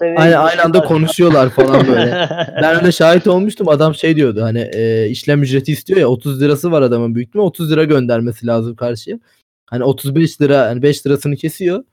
Aynen 0.01 0.25
gidiyor. 0.25 0.45
aynı 0.45 0.63
anda 0.63 0.81
konuşuyorlar 0.81 1.49
falan 1.49 1.87
böyle. 1.87 2.29
Ben 2.61 2.75
öyle 2.75 2.91
şahit 2.91 3.27
olmuştum. 3.27 3.69
Adam 3.69 3.95
şey 3.95 4.15
diyordu 4.15 4.41
hani 4.43 4.69
e, 4.73 5.07
işlem 5.09 5.43
ücreti 5.43 5.71
istiyor 5.71 5.99
ya 5.99 6.07
30 6.07 6.41
lirası 6.41 6.71
var 6.71 6.81
adamın 6.81 7.15
büyük 7.15 7.27
ihtimalle 7.27 7.47
30 7.47 7.71
lira 7.71 7.83
göndermesi 7.83 8.47
lazım 8.47 8.75
karşıya. 8.75 9.19
Hani 9.65 9.83
35 9.83 10.41
lira 10.41 10.65
hani 10.65 10.81
5 10.81 11.05
lirasını 11.05 11.35
kesiyor. 11.35 11.83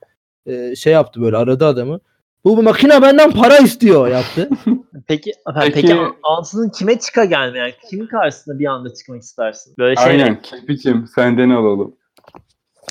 E, 0.45 0.75
şey 0.75 0.93
yaptı 0.93 1.21
böyle 1.21 1.37
aradı 1.37 1.65
adamı. 1.65 1.99
Bu, 2.45 2.57
bu 2.57 2.63
makine 2.63 3.01
benden 3.01 3.31
para 3.31 3.57
istiyor 3.57 4.07
yaptı. 4.07 4.49
Peki, 5.07 5.31
Peki- 5.59 5.73
peki, 5.73 5.97
ansızın 6.23 6.69
kime 6.69 6.99
çıka 6.99 7.25
gelme 7.25 7.59
yani? 7.59 7.73
Kimin 7.89 8.07
karşısında 8.07 8.59
bir 8.59 8.65
anda 8.65 8.93
çıkmak 8.93 9.21
istersin? 9.21 9.73
Böyle 9.77 9.95
şey 9.95 10.05
Aynen. 10.05 10.41
Kirpiçim 10.41 11.07
senden 11.15 11.49
alalım. 11.49 11.95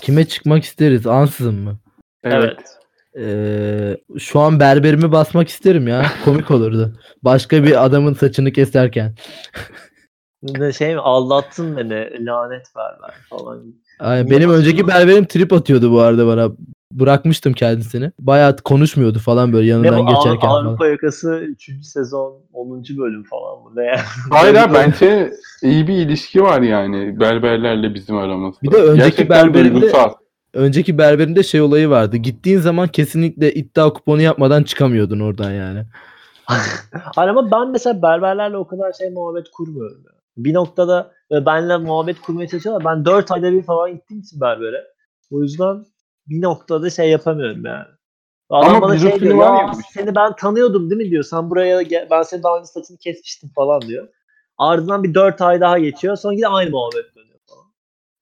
Kime 0.03 0.25
çıkmak 0.25 0.65
isteriz? 0.65 1.07
Ansızın 1.07 1.55
mı? 1.55 1.79
Evet. 2.25 2.59
Ee, 3.19 3.97
şu 4.19 4.41
an 4.41 4.61
berberimi 4.61 5.13
basmak 5.13 5.49
isterim 5.49 5.89
ya. 5.89 6.07
Komik 6.25 6.51
olurdu. 6.51 6.93
Başka 7.23 7.65
bir 7.65 7.85
adamın 7.85 8.15
saçını 8.15 8.53
keserken. 8.53 9.15
Ne 10.43 10.73
şey 10.73 10.95
mi? 10.95 11.01
Aldattın 11.01 11.77
beni. 11.77 12.27
Lanet 12.27 12.67
berber 12.77 13.15
falan. 13.31 13.63
Ay, 14.01 14.31
benim 14.31 14.51
önceki 14.51 14.89
berberim 14.89 15.25
trip 15.25 15.53
atıyordu 15.53 15.93
bu 15.93 16.01
arada 16.01 16.27
bana. 16.27 16.51
Bırakmıştım 16.93 17.53
kendisini. 17.53 18.13
Bayağı 18.19 18.57
konuşmuyordu 18.57 19.19
falan 19.19 19.53
böyle 19.53 19.67
Ne 19.67 19.69
yanından 19.87 20.07
bu 20.07 20.11
Av- 20.11 20.15
geçerken 20.17 20.49
falan. 20.49 20.65
Avrupa 20.67 20.87
yakası 20.87 21.35
3. 21.35 21.71
sezon 21.83 22.35
10. 22.53 22.85
bölüm 22.99 23.25
falan 23.25 23.63
mı? 23.63 23.71
Ne 23.77 23.85
yani? 23.85 24.01
Hayır 24.31 24.55
abi, 24.55 24.75
bence 24.75 25.33
iyi 25.63 25.89
bir 25.89 25.95
ilişki 25.95 26.43
var 26.43 26.61
yani 26.63 27.21
berberlerle 27.21 27.95
bizim 27.95 28.17
aramızda. 28.17 28.59
Bir 28.63 28.71
de 28.73 28.77
önceki 28.77 28.99
Gerçekten 29.11 29.49
berberinde- 29.55 29.75
duygusal. 29.75 30.13
Önceki 30.55 30.99
berberinde 30.99 31.43
şey 31.43 31.61
olayı 31.61 31.91
vardı. 31.91 32.17
Gittiğin 32.17 32.59
zaman 32.59 32.89
kesinlikle 32.89 33.55
iddia 33.55 33.93
kuponu 33.93 34.23
yapmadan 34.23 34.63
çıkamıyordun 34.63 35.21
oradan 35.21 35.51
yani. 35.51 35.85
Ama 37.17 37.51
ben 37.51 37.71
mesela 37.71 38.03
berberlerle 38.03 38.57
o 38.57 38.67
kadar 38.67 38.93
şey 38.93 39.11
muhabbet 39.11 39.51
kurmuyorum. 39.51 40.05
Bir 40.37 40.55
noktada 40.55 41.13
benle 41.31 41.77
muhabbet 41.77 42.21
kurmaya 42.21 42.49
çalışıyorlar. 42.49 42.85
Ben 42.85 43.05
4 43.05 43.31
ayda 43.31 43.53
bir 43.53 43.63
falan 43.63 43.95
gittiğim 43.95 44.21
için 44.21 44.41
berbere. 44.41 44.85
O 45.31 45.43
yüzden 45.43 45.85
bir 46.27 46.43
noktada 46.43 46.91
şey 46.91 47.11
yapamıyorum 47.11 47.65
yani. 47.65 47.87
Adam 48.51 48.71
Ama 48.71 48.83
bana 48.83 48.99
şey 48.99 49.21
diyor, 49.21 49.39
ya. 49.39 49.73
seni 49.95 50.15
ben 50.15 50.37
tanıyordum 50.37 50.91
değil 50.91 51.03
mi 51.03 51.11
diyor. 51.11 51.25
Sen 51.25 51.51
buraya 51.51 51.83
gel, 51.83 52.09
ben 52.11 52.23
senin 52.23 52.43
daha 52.43 52.59
önce 52.59 52.67
saçını 52.67 52.97
kesmiştim 52.97 53.51
falan 53.55 53.81
diyor. 53.83 54.09
Ardından 54.59 55.03
bir 55.03 55.15
4 55.15 55.41
ay 55.41 55.61
daha 55.61 55.79
geçiyor. 55.79 56.17
Sonra 56.17 56.35
yine 56.35 56.49
aynı 56.49 56.71
muhabbet 56.71 57.17
dönüyor 57.17 57.39
falan. 57.49 57.65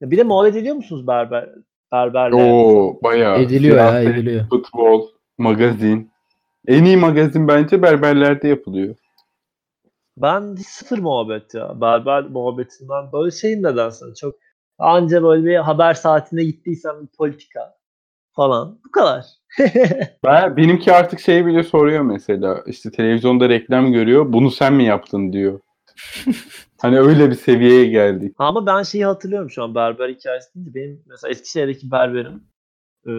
Ya 0.00 0.10
bir 0.10 0.18
de 0.18 0.22
muhabbet 0.22 0.56
ediyor 0.56 0.74
musunuz 0.74 1.06
berber 1.06 1.48
berberle? 1.92 2.36
Oo 2.36 2.98
bayağı. 3.02 3.38
Ediliyor 3.38 3.76
ya 3.76 3.90
Siyaset, 3.90 4.14
ediliyor. 4.14 4.48
Futbol, 4.48 5.08
magazin. 5.38 6.10
En 6.66 6.84
iyi 6.84 6.96
magazin 6.96 7.48
bence 7.48 7.82
berberlerde 7.82 8.48
yapılıyor. 8.48 8.94
Ben 10.16 10.56
hiç 10.56 10.66
sıfır 10.66 10.98
muhabbet 10.98 11.54
ya. 11.54 11.80
Berber 11.80 12.22
muhabbetinden 12.22 13.12
böyle 13.12 13.30
şeyim 13.30 13.62
nedense 13.62 14.04
çok 14.20 14.34
anca 14.78 15.22
böyle 15.22 15.44
bir 15.44 15.56
haber 15.56 15.94
saatine 15.94 16.44
gittiysem 16.44 17.02
bir 17.02 17.16
politika 17.18 17.74
falan. 18.32 18.78
Bu 18.86 18.90
kadar. 18.90 19.24
Ben, 20.24 20.56
benimki 20.56 20.92
artık 20.92 21.20
şey 21.20 21.46
bile 21.46 21.62
soruyor 21.62 22.02
mesela. 22.02 22.62
İşte 22.66 22.90
televizyonda 22.90 23.48
reklam 23.48 23.92
görüyor. 23.92 24.32
Bunu 24.32 24.50
sen 24.50 24.72
mi 24.72 24.84
yaptın 24.84 25.32
diyor. 25.32 25.60
Hani 26.80 27.00
öyle 27.00 27.30
bir 27.30 27.34
seviyeye 27.34 27.86
geldik. 27.86 28.34
Ama 28.38 28.66
ben 28.66 28.82
şeyi 28.82 29.04
hatırlıyorum 29.04 29.50
şu 29.50 29.62
an 29.62 29.74
berber 29.74 30.08
hikayesi 30.08 30.54
deyince 30.54 30.74
benim 30.74 31.02
mesela 31.06 31.30
Eskişehir'deki 31.30 31.90
berberim 31.90 32.42
e, 33.06 33.12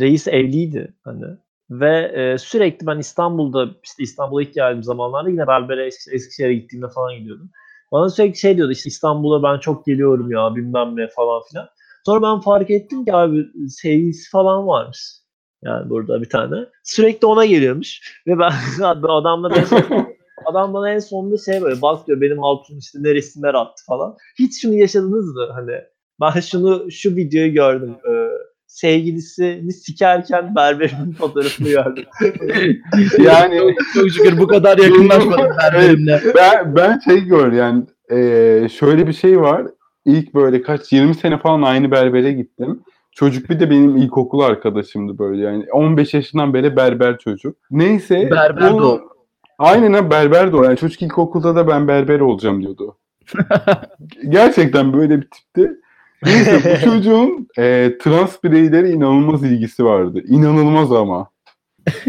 reis 0.00 0.28
evliydi 0.28 0.94
hani 1.04 1.24
ve 1.70 2.12
e, 2.14 2.38
sürekli 2.38 2.86
ben 2.86 2.98
İstanbul'da 2.98 3.68
işte 3.84 4.02
İstanbul'a 4.02 4.42
ilk 4.42 4.54
geldiğim 4.54 4.82
zamanlarda 4.82 5.30
yine 5.30 5.46
berbere 5.46 5.86
Eski- 5.86 6.10
Eskişehir'e 6.10 6.54
gittiğimde 6.54 6.88
falan 6.88 7.18
gidiyordum. 7.18 7.50
Bana 7.92 8.10
sürekli 8.10 8.38
şey 8.38 8.56
diyordu 8.56 8.72
işte 8.72 8.88
İstanbul'a 8.88 9.42
ben 9.42 9.58
çok 9.58 9.86
geliyorum 9.86 10.30
ya 10.30 10.54
bilmem 10.54 10.96
ne 10.96 11.08
falan 11.08 11.42
filan. 11.50 11.68
Sonra 12.06 12.22
ben 12.22 12.40
fark 12.40 12.70
ettim 12.70 13.04
ki 13.04 13.14
abi 13.14 13.46
sevgilisi 13.68 14.30
falan 14.30 14.66
varmış. 14.66 14.98
Yani 15.62 15.90
burada 15.90 16.20
bir 16.22 16.28
tane. 16.28 16.56
Sürekli 16.82 17.26
ona 17.26 17.44
geliyormuş. 17.44 18.22
Ve 18.26 18.38
ben 18.38 18.52
adamla 18.82 19.50
ben 19.56 19.64
adam 20.46 20.74
bana 20.74 20.90
en 20.90 20.98
sonunda 20.98 21.36
şey 21.38 21.62
böyle 21.62 21.82
bak 21.82 22.06
diyor 22.06 22.20
benim 22.20 22.38
hatun 22.38 22.78
işte 22.78 22.98
ne 23.02 23.14
resimler 23.14 23.54
attı 23.54 23.84
falan. 23.86 24.16
Hiç 24.38 24.62
şunu 24.62 24.74
yaşadınız 24.74 25.34
mı? 25.34 25.46
Hani 25.54 25.72
ben 26.20 26.40
şunu 26.40 26.90
şu 26.90 27.16
videoyu 27.16 27.52
gördüm. 27.52 27.94
Ee, 28.10 28.28
sevgilisini 28.66 29.72
sikerken 29.72 30.54
berberimin 30.54 31.12
fotoğrafını 31.12 31.68
gördüm. 31.68 32.04
Yani 33.18 33.74
Çok 33.94 34.10
şükür 34.10 34.38
bu 34.38 34.46
kadar 34.46 34.78
yakınlaşmadım 34.78 35.56
berberimle. 35.62 36.20
ben, 36.36 36.76
ben 36.76 36.98
şey 36.98 37.20
gör 37.20 37.52
yani 37.52 37.84
eee, 38.10 38.68
şöyle 38.68 39.06
bir 39.06 39.12
şey 39.12 39.40
var. 39.40 39.66
İlk 40.04 40.34
böyle 40.34 40.62
kaç 40.62 40.92
20 40.92 41.14
sene 41.14 41.38
falan 41.38 41.62
aynı 41.62 41.90
berbere 41.90 42.32
gittim. 42.32 42.80
Çocuk 43.12 43.50
bir 43.50 43.60
de 43.60 43.70
benim 43.70 43.96
ilkokul 43.96 44.40
arkadaşımdı 44.40 45.18
böyle 45.18 45.42
yani 45.42 45.66
15 45.72 46.14
yaşından 46.14 46.54
beri 46.54 46.76
berber 46.76 47.18
çocuk. 47.18 47.56
Neyse. 47.70 48.30
Berber 48.30 48.70
o. 48.70 49.00
Aynen 49.58 50.10
berber 50.10 50.52
de 50.52 50.56
o. 50.56 50.64
Yani 50.64 50.76
çocuk 50.76 51.02
ilkokulda 51.02 51.56
da 51.56 51.68
ben 51.68 51.88
berber 51.88 52.20
olacağım 52.20 52.62
diyordu. 52.62 52.98
Gerçekten 54.28 54.92
böyle 54.92 55.20
bir 55.20 55.28
tipti. 55.30 55.72
Neyse 56.24 56.60
bu 56.64 56.84
çocuğun 56.84 57.48
e, 57.58 57.92
trans 58.00 58.44
bireylere 58.44 58.90
inanılmaz 58.90 59.44
ilgisi 59.44 59.84
vardı. 59.84 60.22
İnanılmaz 60.26 60.92
ama. 60.92 61.30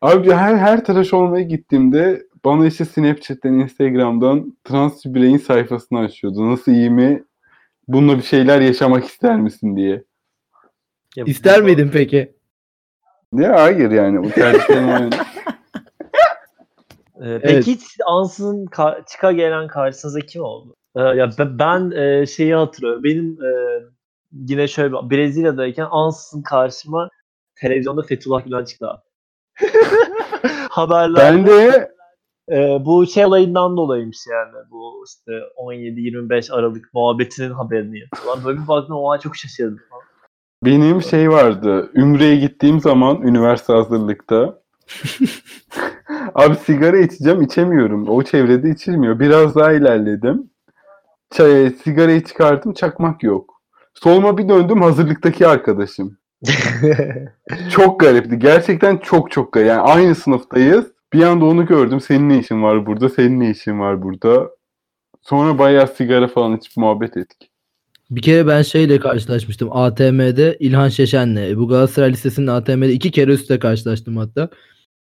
Abi 0.00 0.32
her 0.32 0.56
her 0.56 0.84
tıraş 0.84 1.14
olmaya 1.14 1.42
gittiğimde 1.42 2.22
bana 2.44 2.66
işte 2.66 2.84
Snapchat'ten, 2.84 3.52
Instagram'dan 3.52 4.56
trans 4.64 5.04
bir 5.04 5.14
bireyin 5.14 5.36
sayfasını 5.36 5.98
açıyordu. 5.98 6.50
Nasıl 6.52 6.72
iyi 6.72 6.90
mi? 6.90 7.24
Bununla 7.88 8.16
bir 8.18 8.22
şeyler 8.22 8.60
yaşamak 8.60 9.04
ister 9.04 9.36
misin 9.36 9.76
diye. 9.76 10.04
Ya 11.16 11.24
İster 11.24 11.62
miydin 11.62 11.90
peki? 11.92 12.32
Ya 13.32 13.62
hayır 13.62 13.90
yani. 13.90 14.24
Bu 14.24 14.30
tercihlerim. 14.30 15.10
Ee, 17.24 17.38
peki 17.42 17.54
Evet. 17.54 17.66
hiç 17.66 17.82
ansızın 18.06 18.66
ka- 18.66 19.04
çıka 19.12 19.32
gelen 19.32 19.68
karşınıza 19.68 20.20
kim 20.20 20.42
oldu? 20.42 20.74
Ee, 20.96 21.00
ya 21.00 21.30
be- 21.38 21.58
ben 21.58 21.90
e, 21.90 22.26
şeyi 22.26 22.54
hatırlıyorum. 22.54 23.04
Benim 23.04 23.38
e, 23.44 23.50
yine 24.32 24.68
şöyle 24.68 24.92
Brezilya'dayken 24.92 25.86
ansızın 25.90 26.42
karşıma 26.42 27.08
televizyonda 27.60 28.02
Fethullah 28.02 28.44
Gülen 28.44 28.64
çıktı 28.64 28.86
abi. 28.90 29.00
Haberler. 30.70 31.34
ben 31.34 31.46
de 31.46 31.90
Ee, 32.52 32.78
bu 32.84 33.06
şey 33.06 33.24
olayından 33.26 33.76
dolayıymış 33.76 34.18
yani. 34.30 34.52
Bu 34.70 35.04
işte 35.08 35.32
17-25 35.56 36.52
Aralık 36.52 36.94
muhabbetinin 36.94 37.50
haberini 37.50 37.98
yapıyorlar. 38.00 38.44
Böyle 38.44 38.62
bir 38.62 38.68
baktım 38.68 38.96
o 38.96 39.12
an 39.12 39.18
çok 39.18 39.36
şaşırdım. 39.36 39.80
falan. 39.90 40.02
Benim 40.64 41.02
şey 41.02 41.30
vardı. 41.30 41.90
Ümre'ye 41.94 42.36
gittiğim 42.36 42.80
zaman 42.80 43.22
üniversite 43.22 43.72
hazırlıkta. 43.72 44.58
Abi 46.34 46.56
sigara 46.56 46.98
içeceğim 46.98 47.42
içemiyorum. 47.42 48.08
O 48.08 48.22
çevrede 48.22 48.70
içilmiyor. 48.70 49.20
Biraz 49.20 49.54
daha 49.54 49.72
ilerledim. 49.72 50.50
Çay, 51.30 51.70
sigarayı 51.70 52.24
çıkarttım 52.24 52.72
çakmak 52.72 53.22
yok. 53.22 53.54
Soluma 53.94 54.38
bir 54.38 54.48
döndüm 54.48 54.82
hazırlıktaki 54.82 55.46
arkadaşım. 55.46 56.18
Çok 57.70 58.00
garipti. 58.00 58.38
Gerçekten 58.38 58.96
çok 58.96 59.30
çok 59.30 59.52
garip. 59.52 59.68
Yani 59.68 59.80
aynı 59.80 60.14
sınıftayız. 60.14 60.84
Bir 61.12 61.22
anda 61.22 61.44
onu 61.44 61.66
gördüm. 61.66 62.00
Senin 62.00 62.28
ne 62.28 62.38
işin 62.38 62.62
var 62.62 62.86
burada? 62.86 63.08
Senin 63.08 63.40
ne 63.40 63.50
işin 63.50 63.80
var 63.80 64.02
burada? 64.02 64.50
Sonra 65.22 65.58
bayağı 65.58 65.88
sigara 65.88 66.28
falan 66.28 66.56
içip 66.56 66.76
muhabbet 66.76 67.16
ettik. 67.16 67.50
Bir 68.10 68.22
kere 68.22 68.46
ben 68.46 68.62
şeyle 68.62 69.00
karşılaşmıştım. 69.00 69.68
ATM'de 69.72 70.56
İlhan 70.60 70.88
Şeşen'le. 70.88 71.56
Bu 71.56 71.68
Galatasaray 71.68 72.12
Lisesi'nin 72.12 72.46
ATM'de 72.46 72.92
iki 72.92 73.10
kere 73.10 73.32
üstte 73.32 73.58
karşılaştım 73.58 74.16
hatta. 74.16 74.50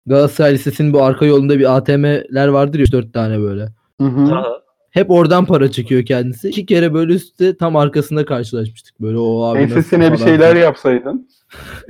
Galatasaray 0.06 0.54
Lisesi'nin 0.54 0.94
bu 0.94 1.04
arka 1.04 1.26
yolunda 1.26 1.60
bir 1.60 1.76
ATM'ler 1.78 2.48
vardır 2.48 2.80
ya 2.80 2.86
4 2.91 3.13
tane 3.13 3.39
böyle. 3.39 3.68
Hı 4.02 4.08
hı. 4.08 4.44
Hep 4.91 5.12
oradan 5.12 5.46
para 5.46 5.72
çekiyor 5.72 6.06
kendisi. 6.06 6.50
İki 6.50 6.65
kere 6.65 6.94
böyle 6.94 7.13
üstte 7.13 7.58
tam 7.58 7.76
arkasında 7.76 8.26
karşılaşmıştık. 8.26 9.02
Böyle 9.02 9.18
o 9.18 9.44
abi 9.44 9.63
nasıl 9.63 9.76
Ensesine 9.76 10.12
bir 10.12 10.18
falan 10.18 10.28
şeyler 10.30 10.54
diye. 10.56 10.63
yapsaydın. 10.63 11.30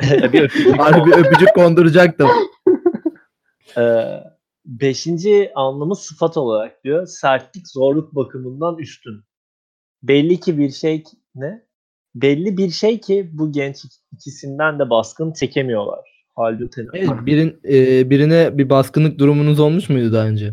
bir 0.33 0.41
öpücük. 0.41 0.79
Harbi 0.79 1.11
öpücük 1.15 1.53
konduracaktım. 1.55 2.27
Ee, 3.77 4.23
beşinci 4.65 5.51
anlamı 5.55 5.95
sıfat 5.95 6.37
olarak 6.37 6.83
diyor. 6.83 7.05
Sertlik 7.07 7.67
zorluk 7.67 8.15
bakımından 8.15 8.77
üstün. 8.77 9.23
Belli 10.03 10.39
ki 10.39 10.57
bir 10.57 10.69
şey 10.71 11.03
ki- 11.03 11.17
ne? 11.35 11.63
Belli 12.15 12.57
bir 12.57 12.69
şey 12.69 12.99
ki 12.99 13.29
bu 13.33 13.51
genç 13.51 13.85
ikisinden 14.13 14.79
de 14.79 14.89
baskın 14.89 15.33
çekemiyorlar. 15.33 16.14
Tener. 16.69 16.87
Evet, 16.93 17.09
birin, 17.25 17.59
e, 17.69 18.09
birine 18.09 18.57
bir 18.57 18.69
baskınlık 18.69 19.19
durumunuz 19.19 19.59
olmuş 19.59 19.89
muydu 19.89 20.13
daha 20.13 20.27
önce? 20.27 20.51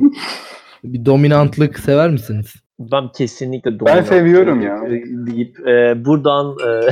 Bir 0.84 1.04
dominantlık 1.04 1.78
sever 1.78 2.10
misiniz? 2.10 2.54
Ben 2.78 3.12
kesinlikle 3.12 3.70
Ben 3.70 3.78
dominant 3.78 4.06
seviyorum 4.06 4.60
ya. 4.62 4.80
deyip 5.26 5.68
e, 5.68 6.04
buradan 6.04 6.56
e, 6.66 6.90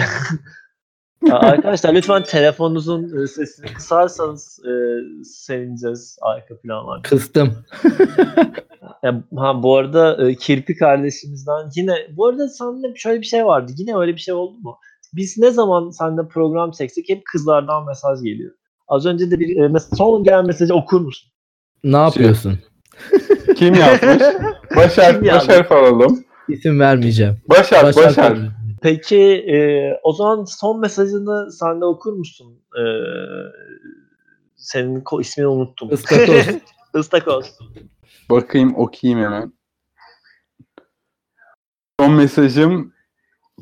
arkadaşlar 1.33 1.95
lütfen 1.95 2.23
telefonunuzun 2.23 3.23
e, 3.23 3.27
sesini 3.27 3.67
kısarsanız 3.67 4.61
e, 4.65 4.73
sevineceğiz 5.25 6.17
arka 6.23 6.61
planlar. 6.61 7.03
Kıstım. 7.03 7.55
Ha, 9.37 9.63
bu 9.63 9.77
arada 9.77 10.29
e, 10.29 10.35
Kirpi 10.35 10.77
kardeşimizden 10.77 11.71
yine 11.77 11.95
bu 12.17 12.27
arada 12.27 12.49
seninle 12.49 12.95
şöyle 12.97 13.21
bir 13.21 13.27
şey 13.27 13.47
vardı. 13.47 13.73
Yine 13.77 13.97
öyle 13.97 14.13
bir 14.13 14.21
şey 14.21 14.35
oldu 14.35 14.59
mu? 14.59 14.79
Biz 15.15 15.39
ne 15.39 15.51
zaman 15.51 15.91
seninle 15.91 16.29
program 16.29 16.71
çeksek 16.71 17.09
hep 17.09 17.23
kızlardan 17.33 17.87
mesaj 17.87 18.23
geliyor. 18.23 18.53
Az 18.91 19.07
önce 19.07 19.31
de 19.31 19.41
bir 19.41 19.57
e, 19.57 19.79
son 19.97 20.25
gelen 20.25 20.47
mesajı 20.47 20.75
okur 20.75 21.01
musun? 21.01 21.31
Ne 21.85 21.97
yapıyorsun? 21.97 22.59
Kim 23.57 23.75
yazmış? 23.75 24.23
Başar, 24.77 25.15
Kim? 25.15 25.27
Başar 25.29 25.65
alalım. 25.71 26.25
İsim 26.49 26.81
vermeyeceğim. 26.81 27.41
Başar, 27.49 27.97
Başar. 27.97 28.37
Şey 28.37 28.45
Peki 28.83 29.19
e, 29.33 29.91
o 30.03 30.13
zaman 30.13 30.45
son 30.45 30.81
mesajını 30.81 31.53
sen 31.53 31.81
de 31.81 31.85
okur 31.85 32.13
musun? 32.13 32.63
E, 32.77 32.83
senin 34.57 35.01
ko- 35.01 35.21
ismini 35.21 35.47
unuttum. 35.47 35.93
Istakoz. 35.93 36.47
Istakoz. 36.95 37.59
Bakayım 38.31 38.75
okuyayım 38.77 39.25
hemen. 39.25 39.53
Son 42.01 42.13
mesajım 42.13 42.93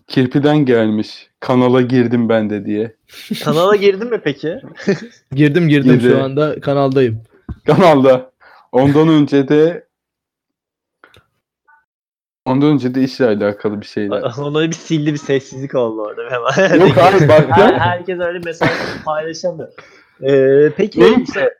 Kirpi'den 0.07 0.59
gelmiş. 0.59 1.31
Kanala 1.41 1.81
girdim 1.81 2.29
ben 2.29 2.51
de 2.51 2.65
diye. 2.67 2.97
Kanala 3.45 3.77
girdin 3.77 4.11
mi 4.11 4.21
peki? 4.25 4.61
Girdim 5.33 5.69
girdim 5.69 5.93
Girdi. 5.93 6.09
şu 6.11 6.23
anda 6.23 6.61
kanaldayım. 6.61 7.23
Kanalda. 7.67 8.31
Ondan 8.73 9.09
önce 9.09 9.49
de 9.49 9.89
Ondan 12.45 12.69
önce 12.69 12.95
de 12.95 13.03
işle 13.03 13.27
alakalı 13.27 13.81
bir 13.81 13.87
şeyler. 13.87 14.23
Ona 14.39 14.63
bir 14.63 14.73
sildi 14.73 15.13
bir 15.13 15.19
sessizlik 15.19 15.75
oldu 15.75 16.03
orada 16.03 16.23
hemen. 16.31 16.81
Yok 16.87 16.99
abi 16.99 17.21
Her, 17.21 17.29
baktım. 17.29 17.79
herkes 17.79 18.21
öyle 18.21 18.39
mesaj 18.39 18.69
paylaşamıyor. 19.05 19.69
E, 20.23 20.73
peki 20.77 21.01
Neyse. 21.01 21.23
işte, 21.23 21.55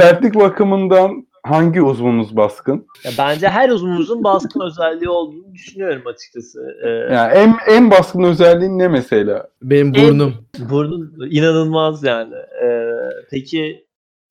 Sertlik 0.00 0.34
bakımından 0.34 1.26
hangi 1.42 1.82
uzvunuz 1.82 2.36
baskın? 2.36 2.86
ya 3.04 3.10
bence 3.18 3.48
her 3.48 3.68
uzunumuzun 3.70 4.24
baskın 4.24 4.60
özelliği 4.60 5.08
olduğunu 5.08 5.54
düşünüyorum 5.54 6.02
açıkçası. 6.06 6.60
E, 6.84 6.88
Yani 6.88 7.32
en 7.32 7.56
en 7.68 7.90
baskın 7.90 8.22
özelliğin 8.22 8.78
ne 8.78 8.88
mesela? 8.88 9.48
Benim 9.62 9.86
En- 9.86 9.94
burnum. 10.08 10.34
Burnun 10.58 11.28
inanılmaz 11.30 12.04
yani. 12.04 12.34
Ee, 12.64 12.90
peki 13.30 13.86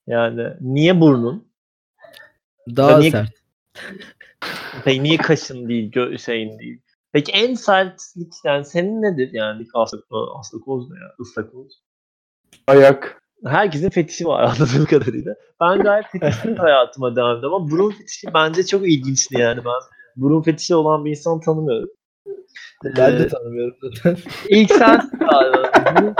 yani 0.06 0.48
niye 0.60 1.00
burnun? 1.00 1.48
Daha 2.76 2.98
niye- 2.98 3.10
sert. 3.10 3.28
Peki 4.84 5.02
niye 5.02 5.16
kaşın 5.16 5.68
değil, 5.68 5.92
gö- 5.92 6.18
şeyin 6.18 6.58
değil? 6.58 6.80
Peki 7.12 7.32
en 7.32 7.54
sertlik 7.54 8.32
yani 8.44 8.64
senin 8.64 9.02
nedir 9.02 9.30
yani 9.32 9.66
astakoz, 9.74 10.28
astakoz 10.38 10.90
ne 10.90 10.96
ya? 10.98 11.14
Istakoz. 11.20 11.82
Ayak. 12.66 13.21
Herkesin 13.46 13.90
fetişi 13.90 14.26
var 14.26 14.42
anladığım 14.44 14.84
kadarıyla. 14.84 15.34
Ben 15.60 15.78
gayet 15.82 16.06
fetişli 16.06 16.56
hayatıma 16.56 17.16
devam 17.16 17.36
ediyorum 17.38 17.54
ama 17.56 17.70
burun 17.70 17.90
fetişi 17.90 18.26
bence 18.34 18.66
çok 18.66 18.88
ilginçti 18.88 19.34
yani 19.38 19.64
ben. 19.64 19.72
Burun 20.16 20.42
fetişi 20.42 20.74
olan 20.74 21.04
bir 21.04 21.10
insan 21.10 21.40
tanımıyorum. 21.40 21.88
Ben 22.84 23.18
de 23.18 23.22
Ee, 23.24 23.28
tanımıyorum 23.28 23.76
zaten. 23.82 24.16
İlk 24.48 24.70
sen 24.70 25.10
galiba. 25.20 25.72
Burun 25.96 26.14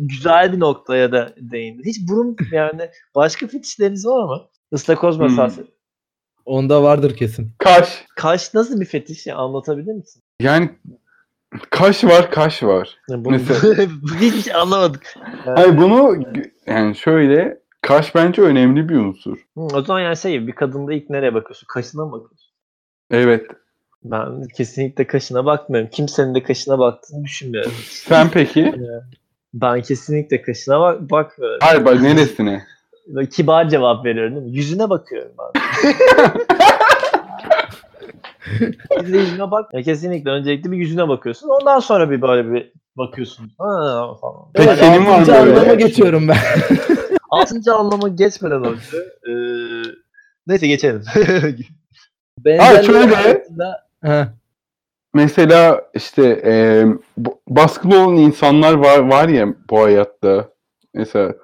güzel 0.00 0.52
bir 0.52 0.60
noktaya 0.60 1.12
da 1.12 1.34
değindin. 1.36 1.84
Hiç 1.84 2.08
burun 2.08 2.36
yani 2.52 2.90
başka 3.14 3.46
fetişleriniz 3.46 4.06
var 4.06 4.24
mı? 4.24 4.42
Istakoz 4.72 5.18
Hmm. 5.18 5.22
mesela. 5.24 5.52
Onda 6.44 6.82
vardır 6.82 7.16
kesin. 7.16 7.50
Kaş. 7.58 8.04
Kaş 8.16 8.54
nasıl 8.54 8.80
bir 8.80 8.86
fetiş 8.86 9.26
ya 9.26 9.36
anlatabilir 9.36 9.92
misin? 9.92 10.22
Yani 10.40 10.70
kaş 11.70 12.04
var, 12.04 12.30
kaş 12.30 12.62
var. 12.62 12.98
Yani 13.10 13.24
bunu, 13.24 13.32
Mesela- 13.32 13.74
hiçbir 14.20 14.42
şey 14.42 14.54
anlamadık. 14.54 15.14
Yani, 15.46 15.56
Hayır 15.60 15.76
bunu 15.76 16.16
yani 16.66 16.96
şöyle 16.96 17.58
kaş 17.82 18.14
bence 18.14 18.42
önemli 18.42 18.88
bir 18.88 18.96
unsur. 18.96 19.36
hı, 19.56 19.60
o 19.60 19.82
zaman 19.82 20.00
yani 20.00 20.16
şey 20.16 20.46
bir 20.46 20.52
kadında 20.52 20.92
ilk 20.92 21.10
nereye 21.10 21.34
bakıyorsun? 21.34 21.66
Kaşına 21.66 22.04
mı 22.04 22.12
bakıyorsun? 22.12 22.50
Evet. 23.10 23.46
Ben 24.04 24.42
kesinlikle 24.56 25.06
kaşına 25.06 25.44
bakmıyorum. 25.46 25.90
Kimsenin 25.92 26.34
de 26.34 26.42
kaşına 26.42 26.78
baktığını 26.78 27.24
düşünmüyorum. 27.24 27.72
Sen 27.88 28.28
peki? 28.30 28.74
Ben 29.54 29.82
kesinlikle 29.82 30.42
kaşına 30.42 30.80
bak 30.80 31.00
bakmıyorum. 31.10 31.58
Hayır 31.62 31.84
bak 31.84 32.00
neresine? 32.00 32.64
Kibar 33.30 33.68
cevap 33.68 34.04
veriyorum 34.04 34.34
değil 34.34 34.46
mi? 34.46 34.56
Yüzüne 34.56 34.90
bakıyorum 34.90 35.32
ben. 35.38 35.62
Yüzüne 39.06 39.50
bak. 39.50 39.74
Ya 39.74 39.82
kesinlikle 39.82 40.30
öncelikle 40.30 40.70
bir 40.72 40.76
yüzüne 40.76 41.08
bakıyorsun. 41.08 41.48
Ondan 41.48 41.80
sonra 41.80 42.10
bir 42.10 42.22
böyle 42.22 42.52
bir 42.52 42.72
bakıyorsun. 42.96 43.50
Ha 43.58 44.06
falan. 44.20 44.42
Peki 44.54 44.68
Yani 44.68 44.78
senin 44.78 45.06
var 45.06 45.18
mı 45.20 45.26
böyle? 45.26 45.38
anlama 45.60 45.74
geçiyorum 45.74 46.28
ben. 46.28 46.36
Altıncı 47.30 47.74
anlama 47.74 48.08
geçmeden 48.08 48.64
önce 48.64 48.96
eee 49.26 49.92
neyse 50.46 50.66
geçelim. 50.66 51.02
Benzerleri 52.44 52.86
şöyle. 52.86 53.16
arasında- 53.16 53.84
Heh. 54.04 54.26
Mesela 55.14 55.82
işte 55.94 56.42
e, 56.44 56.84
baskılı 57.48 57.98
olan 58.04 58.16
insanlar 58.16 58.74
var 58.74 58.98
var 58.98 59.28
ya 59.28 59.46
bu 59.70 59.82
hayatta. 59.82 60.48
Mesela 60.94 61.34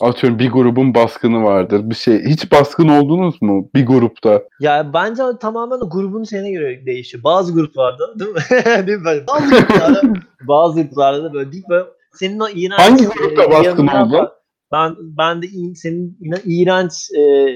atıyorum 0.00 0.38
bir 0.38 0.50
grubun 0.50 0.94
baskını 0.94 1.44
vardır. 1.44 1.90
Bir 1.90 1.94
şey 1.94 2.24
hiç 2.24 2.52
baskın 2.52 2.88
oldunuz 2.88 3.42
mu 3.42 3.70
bir 3.74 3.86
grupta? 3.86 4.42
ya 4.60 4.90
bence 4.94 5.22
tamamen 5.40 5.80
grubun 5.80 6.24
şeyine 6.24 6.50
göre 6.50 6.86
değişiyor. 6.86 7.24
Bazı 7.24 7.54
gruplarda 7.54 8.18
değil 8.18 8.30
mi? 8.30 8.40
değil 8.86 8.98
mi? 8.98 9.04
Böyle 9.04 9.26
Bazı 9.26 9.50
gruplarda, 9.50 10.02
bazı 10.48 10.82
gruplarda 10.82 11.24
da 11.24 11.32
böyle 11.32 11.52
değil 11.52 11.64
böyle 11.70 11.84
senin 12.12 12.40
o 12.40 12.48
iğrenç 12.48 12.80
Hangi 12.80 13.04
grupta 13.06 13.44
e, 13.44 13.50
baskın 13.50 13.86
oldu? 13.86 14.32
Ben 14.72 14.96
ben 15.00 15.42
de 15.42 15.46
in- 15.46 15.74
senin 15.74 16.18
iğrenç 16.44 16.92
e, 17.18 17.54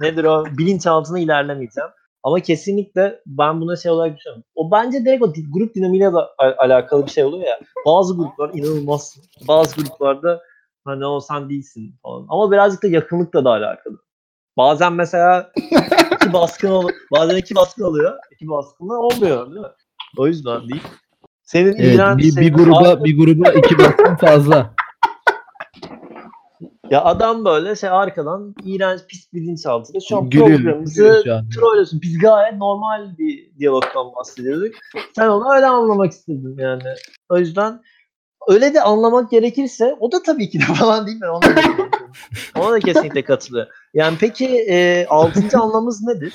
nedir 0.00 0.24
o 0.24 0.44
bilinçaltına 0.58 1.18
ilerlemeyeceğim. 1.18 1.90
Ama 2.24 2.40
kesinlikle 2.40 3.20
ben 3.26 3.60
buna 3.60 3.76
şey 3.76 3.92
olarak 3.92 4.16
düşünüyorum. 4.16 4.44
O 4.54 4.70
bence 4.70 5.04
direkt 5.04 5.22
o 5.22 5.32
grup 5.52 5.74
dinamiğiyle 5.74 6.12
de 6.12 6.16
al- 6.16 6.54
alakalı 6.58 7.06
bir 7.06 7.10
şey 7.10 7.24
oluyor 7.24 7.46
ya. 7.46 7.60
Bazı 7.86 8.16
gruplar 8.16 8.50
inanılmaz. 8.54 9.16
Bazı 9.48 9.76
gruplarda 9.76 10.42
hani 10.84 11.06
o 11.06 11.20
sen 11.20 11.48
değilsin 11.50 11.94
falan. 12.02 12.26
Ama 12.28 12.52
birazcık 12.52 12.82
da 12.82 12.86
yakınlıkla 12.88 13.44
da 13.44 13.50
alakalı. 13.50 13.98
Bazen 14.56 14.92
mesela 14.92 15.52
iki 16.14 16.32
baskın 16.32 16.68
ol 16.70 16.88
bazen 17.12 17.36
iki 17.36 17.54
baskın 17.54 17.82
oluyor. 17.82 18.18
İki 18.32 18.48
baskınla 18.48 18.94
olmuyor 18.94 19.46
değil 19.50 19.60
mi? 19.60 19.66
O 20.18 20.26
yüzden 20.26 20.68
değil. 20.68 20.82
Senin 21.42 21.74
Evet, 21.78 21.94
iğrenç 21.94 22.18
bir, 22.18 22.24
bir 22.24 22.30
senin- 22.30 22.52
gruba 22.54 23.04
bir 23.04 23.18
gruba 23.18 23.50
iki 23.52 23.78
baskın 23.78 24.16
fazla. 24.16 24.74
Ya 26.90 27.04
adam 27.04 27.44
böyle 27.44 27.76
şey 27.76 27.90
arkadan 27.90 28.54
iğrenç 28.64 29.00
pis 29.08 29.32
bilinçaltıyla 29.32 30.00
şu 30.00 30.16
an 30.16 30.30
Gülüyor, 30.30 30.48
programımızı 30.48 31.22
trollüyorsun. 31.54 32.02
Biz 32.02 32.18
gayet 32.18 32.54
normal 32.58 33.18
bir 33.18 33.50
diyalogdan 33.58 34.14
bahsediyorduk. 34.16 34.74
Sen 35.16 35.28
onu 35.28 35.54
öyle 35.54 35.66
anlamak 35.66 36.12
istedin 36.12 36.56
yani. 36.58 36.82
O 37.28 37.38
yüzden 37.38 37.82
öyle 38.48 38.74
de 38.74 38.82
anlamak 38.82 39.30
gerekirse 39.30 39.96
o 40.00 40.12
da 40.12 40.22
tabii 40.22 40.50
ki 40.50 40.60
de 40.60 40.64
falan 40.74 41.06
değil 41.06 41.20
mi? 41.20 41.28
Ona 41.28 41.56
da, 41.56 41.60
ona 42.58 42.72
da 42.72 42.80
kesinlikle 42.80 43.22
katılıyor. 43.22 43.66
Yani 43.94 44.16
peki 44.20 44.46
e, 44.68 45.06
altıncı 45.06 45.58
anlamımız 45.58 46.02
nedir? 46.02 46.34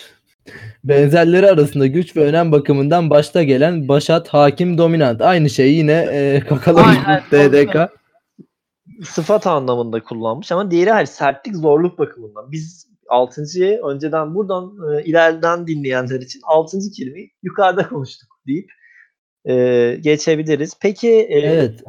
Benzerleri 0.83 1.47
arasında 1.47 1.87
güç 1.87 2.15
ve 2.17 2.23
önem 2.23 2.51
bakımından 2.51 3.09
başta 3.09 3.43
gelen 3.43 3.87
başat, 3.87 4.27
hakim, 4.27 4.77
dominant. 4.77 5.21
Aynı 5.21 5.49
şey 5.49 5.73
yine 5.73 6.07
e, 6.11 6.39
kakalamış 6.49 6.97
DDK. 7.31 7.91
Sıfat 9.03 9.47
anlamında 9.47 10.03
kullanmış 10.03 10.51
ama 10.51 10.71
diğeri 10.71 10.91
hayır 10.91 11.07
sertlik 11.07 11.55
zorluk 11.55 11.99
bakımından. 11.99 12.51
Biz 12.51 12.87
altıncıyı 13.09 13.81
önceden 13.81 14.35
buradan 14.35 14.73
e, 14.91 15.03
ileriden 15.03 15.67
dinleyenler 15.67 16.21
için 16.21 16.39
altıncı 16.43 16.91
kelimeyi 16.91 17.31
yukarıda 17.43 17.89
konuştuk 17.89 18.29
deyip 18.47 18.71
e, 19.47 19.95
geçebiliriz. 20.01 20.73
Peki 20.81 21.09
e, 21.09 21.39
Evet. 21.39 21.83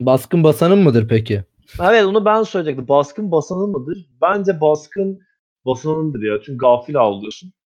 Baskın 0.00 0.44
basanın 0.44 0.78
mıdır 0.78 1.08
peki? 1.08 1.44
Evet 1.82 2.04
onu 2.04 2.24
ben 2.24 2.42
söyleyecektim. 2.42 2.88
Baskın 2.88 3.30
basanın 3.32 3.70
mıdır? 3.70 4.06
Bence 4.22 4.60
baskın 4.60 5.20
basanındır 5.66 6.22
ya. 6.22 6.38
Çünkü 6.46 6.58
gafil 6.58 6.96
avlıyorsun. 6.96 7.52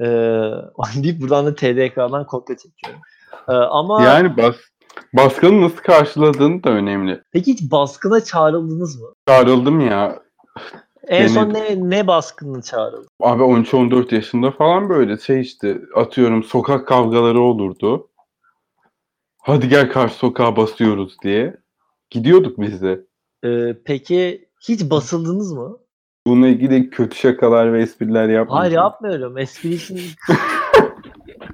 Ee, 0.00 0.04
deyip 1.02 1.20
buradan 1.20 1.46
da 1.46 1.54
TDK'dan 1.54 2.26
kopya 2.26 2.56
çekiyorum. 2.56 3.00
Ee, 3.48 3.52
ama 3.52 4.02
Yani 4.04 4.36
bas 4.36 4.54
baskını 5.12 5.60
nasıl 5.62 5.76
karşıladığın 5.76 6.62
da 6.62 6.70
önemli. 6.70 7.20
peki 7.32 7.52
hiç 7.52 7.70
baskına 7.70 8.24
çağrıldınız 8.24 9.00
mı? 9.00 9.06
Çağrıldım 9.28 9.80
ya. 9.80 10.22
En 11.08 11.20
Beni- 11.20 11.28
son 11.28 11.54
ne 11.54 11.90
ne 11.90 12.06
baskını 12.06 12.62
çağrıldı? 12.62 13.06
Abi 13.20 13.42
13-14 13.42 14.14
yaşında 14.14 14.50
falan 14.50 14.88
böyle 14.88 15.18
şey 15.18 15.40
işte 15.40 15.78
atıyorum 15.96 16.42
sokak 16.42 16.88
kavgaları 16.88 17.40
olurdu. 17.40 18.08
Hadi 19.42 19.68
gel 19.68 19.90
karşı 19.90 20.14
sokağa 20.14 20.56
basıyoruz 20.56 21.16
diye. 21.22 21.56
Gidiyorduk 22.10 22.60
biz 22.60 22.82
de. 22.82 23.00
Ee, 23.44 23.76
peki 23.84 24.48
hiç 24.68 24.90
basıldınız 24.90 25.52
mı? 25.52 25.78
Bununla 26.26 26.48
ilgili 26.48 26.90
kötü 26.90 27.16
şakalar 27.16 27.72
ve 27.72 27.82
espriler 27.82 28.22
yapmıyorum. 28.28 28.48
Hayır 28.54 28.72
yapmıyorum. 28.72 29.38
Espri 29.38 29.74
için 29.74 30.00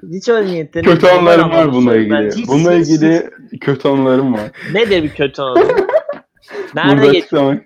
hiç 0.11 0.29
öyle 0.29 0.51
niyetleri 0.51 0.85
Kötü 0.85 1.05
Ben 1.07 1.25
var 1.25 1.73
bununla 1.73 1.95
ilgili. 1.95 2.13
Ben 2.13 2.31
hiç- 2.31 2.47
Bununla 2.47 2.73
hiç- 2.73 2.87
ilgili 2.89 3.29
kötü 3.61 3.87
anılarım 3.87 4.33
var. 4.33 4.51
nedir 4.73 5.03
bir 5.03 5.09
kötü 5.09 5.41
anı? 5.41 5.63
Nerede 6.75 7.07
geçiyor? 7.11 7.57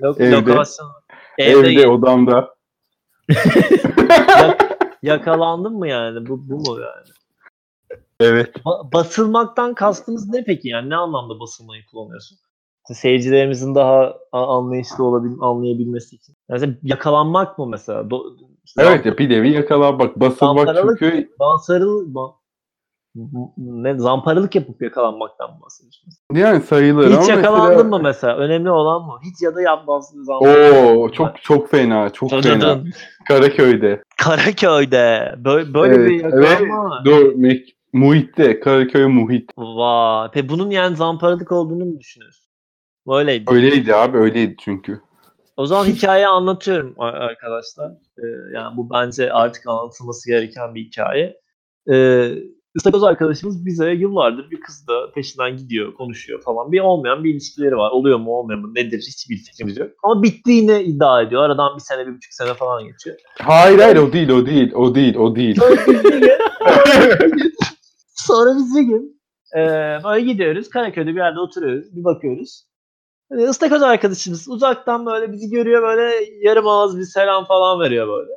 Yok, 0.00 0.20
Evde. 0.20 0.36
lokasyon. 0.36 0.88
Evde, 1.38 1.68
Evde, 1.72 1.88
odamda. 1.88 2.54
Yakalandın 5.02 5.72
mı 5.72 5.88
yani? 5.88 6.26
Bu, 6.28 6.48
bu 6.48 6.54
mu 6.58 6.80
yani? 6.80 7.08
Evet. 8.20 8.56
Ba- 8.56 8.92
basılmaktan 8.92 9.74
kastımız 9.74 10.28
ne 10.28 10.44
peki 10.44 10.68
yani? 10.68 10.90
Ne 10.90 10.96
anlamda 10.96 11.40
basılmayı 11.40 11.82
kullanıyorsun? 11.86 12.38
seyircilerimizin 12.94 13.74
daha 13.74 14.14
anlayışlı 14.32 15.04
olabil 15.04 15.30
anlayabilmesi 15.40 16.16
için. 16.16 16.32
Yani 16.48 16.60
mesela 16.60 16.74
yakalanmak 16.82 17.58
mı 17.58 17.66
mesela? 17.66 18.00
Do- 18.00 18.36
işte 18.64 18.82
Evet 18.82 19.06
ya 19.06 19.18
bir 19.18 19.30
nevi 19.30 19.50
yakalanmak, 19.50 20.20
basılmak 20.20 20.76
çünkü 20.76 21.30
Zamparalı, 21.38 22.04
ba- 22.12 22.34
ne 23.56 23.98
zamparalık 23.98 24.54
yapıp 24.54 24.82
yakalanmaktan 24.82 25.50
mı 25.50 25.56
bahsediyorsunuz? 25.62 26.14
yani 26.32 26.60
sayılır 26.60 27.10
ama 27.12 27.22
Hiç 27.22 27.28
yakalandın 27.28 27.76
mesela... 27.76 27.88
mı 27.88 28.00
mesela? 28.02 28.36
Önemli 28.36 28.70
olan 28.70 29.06
mı? 29.06 29.18
Hiç 29.24 29.42
ya 29.42 29.54
da 29.54 29.60
yapmazsın 29.62 30.24
zamparalık. 30.24 30.98
Oo 30.98 31.10
çok 31.12 31.42
çok 31.42 31.70
fena, 31.70 32.10
çok 32.10 32.30
Dın 32.30 32.42
dın 32.42 32.42
fena. 32.42 32.82
Karaköy'de. 33.28 34.02
Karaköy'de 34.18 35.34
böyle, 35.44 35.74
böyle 35.74 35.94
Evet, 35.94 36.10
bir 36.10 36.24
yakalanma 36.24 36.90
var. 36.90 37.04
Dur, 37.04 37.32
Muhit'te, 37.92 38.60
Karaköy 38.60 39.06
Muhit. 39.06 39.50
Vay. 39.56 40.28
Peki 40.32 40.48
bunun 40.48 40.70
yani 40.70 40.96
zamparalık 40.96 41.52
olduğunu 41.52 41.84
mu 41.84 42.00
düşünüyorsun? 42.00 42.46
Böyleydi. 43.08 43.44
Öyleydi 43.48 43.94
abi, 43.94 44.18
öyleydi 44.18 44.56
çünkü. 44.60 45.00
O 45.56 45.66
zaman 45.66 45.84
hikayeyi 45.84 46.26
anlatıyorum 46.26 46.94
arkadaşlar. 46.98 47.90
Ee, 48.18 48.54
yani 48.54 48.76
bu 48.76 48.90
bence 48.90 49.32
artık 49.32 49.66
anlatılması 49.66 50.30
gereken 50.30 50.74
bir 50.74 50.84
hikaye. 50.84 51.40
Ee, 51.90 52.32
Istakoz 52.74 53.04
arkadaşımız 53.04 53.66
bize 53.66 53.90
yıllardır 53.90 54.50
bir 54.50 54.60
kızla 54.60 55.12
peşinden 55.12 55.56
gidiyor, 55.56 55.94
konuşuyor 55.94 56.42
falan. 56.42 56.72
Bir 56.72 56.80
olmayan 56.80 57.24
bir 57.24 57.30
ilişkileri 57.30 57.76
var. 57.76 57.90
Oluyor 57.90 58.18
mu 58.18 58.30
olmuyor 58.30 58.58
mu 58.58 58.74
nedir 58.74 58.98
hiçbir 58.98 59.36
fikrimiz 59.36 59.78
yok. 59.78 59.90
Ama 60.02 60.22
bittiğini 60.22 60.82
iddia 60.82 61.22
ediyor. 61.22 61.42
Aradan 61.42 61.76
bir 61.76 61.82
sene, 61.82 62.06
bir 62.06 62.16
buçuk 62.16 62.32
sene 62.32 62.54
falan 62.54 62.84
geçiyor. 62.84 63.16
Hayır 63.38 63.78
hayır 63.78 63.96
o 63.96 64.12
değil, 64.12 64.28
o 64.28 64.46
değil, 64.46 64.72
o 64.74 64.94
değil, 64.94 65.16
o 65.16 65.36
değil. 65.36 65.60
Sonra 68.26 68.56
biz 68.56 68.76
bir 68.76 68.82
gün, 68.82 69.20
e, 69.56 69.60
böyle 70.04 70.20
gidiyoruz. 70.20 70.68
Karaköy'de 70.68 71.10
bir 71.10 71.16
yerde 71.16 71.40
oturuyoruz. 71.40 71.96
Bir 71.96 72.04
bakıyoruz. 72.04 72.64
E, 73.30 73.48
Istakoz 73.50 73.82
arkadaşımız 73.82 74.48
uzaktan 74.48 75.06
böyle 75.06 75.32
bizi 75.32 75.50
görüyor 75.50 75.82
böyle 75.82 76.24
yarım 76.40 76.66
ağız 76.66 76.98
bir 76.98 77.04
selam 77.04 77.44
falan 77.44 77.80
veriyor 77.80 78.08
böyle. 78.08 78.30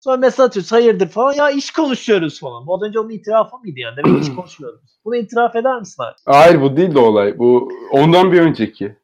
Sonra 0.00 0.16
mesaj 0.16 0.46
atıyoruz 0.46 0.72
hayırdır 0.72 1.08
falan. 1.08 1.32
Ya 1.32 1.50
iş 1.50 1.70
konuşuyoruz 1.70 2.40
falan. 2.40 2.66
Bu 2.66 2.74
az 2.74 2.82
önce 2.82 2.98
onun 2.98 3.10
itirafı 3.10 3.58
mıydı 3.58 3.78
yani? 3.80 3.96
Demek 3.96 4.22
iş 4.22 4.34
konuşmuyorduk. 4.36 4.80
Bunu 5.04 5.16
itiraf 5.16 5.56
eder 5.56 5.78
misin 5.78 6.02
abi? 6.02 6.14
Hayır 6.24 6.60
bu 6.60 6.76
değil 6.76 6.94
de 6.94 6.98
olay. 6.98 7.38
Bu 7.38 7.68
ondan 7.90 8.32
bir 8.32 8.40
önceki. 8.40 8.96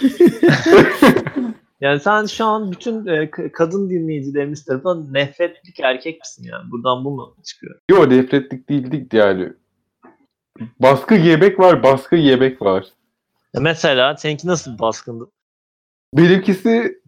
Yani 1.80 2.00
sen 2.00 2.26
şu 2.26 2.44
an 2.44 2.72
bütün 2.72 3.06
e, 3.06 3.30
kadın 3.30 3.90
dinleyicilerimiz 3.90 4.64
tarafından 4.64 5.14
nefretlik 5.14 5.80
erkek 5.80 6.20
misin 6.20 6.44
yani? 6.52 6.70
Buradan 6.70 7.04
bu 7.04 7.10
mu 7.10 7.36
çıkıyor? 7.44 7.78
Yo 7.90 8.10
nefretlik 8.10 8.68
değildik 8.68 9.14
yani. 9.14 9.52
Baskı 10.82 11.14
yebek 11.14 11.60
var, 11.60 11.82
baskı 11.82 12.16
yebek 12.16 12.62
var. 12.62 12.84
Ya 13.54 13.60
mesela 13.60 14.16
seninki 14.16 14.46
nasıl 14.48 14.74
bir 14.74 14.78
baskındı? 14.78 15.24
Benimkisi 16.14 16.98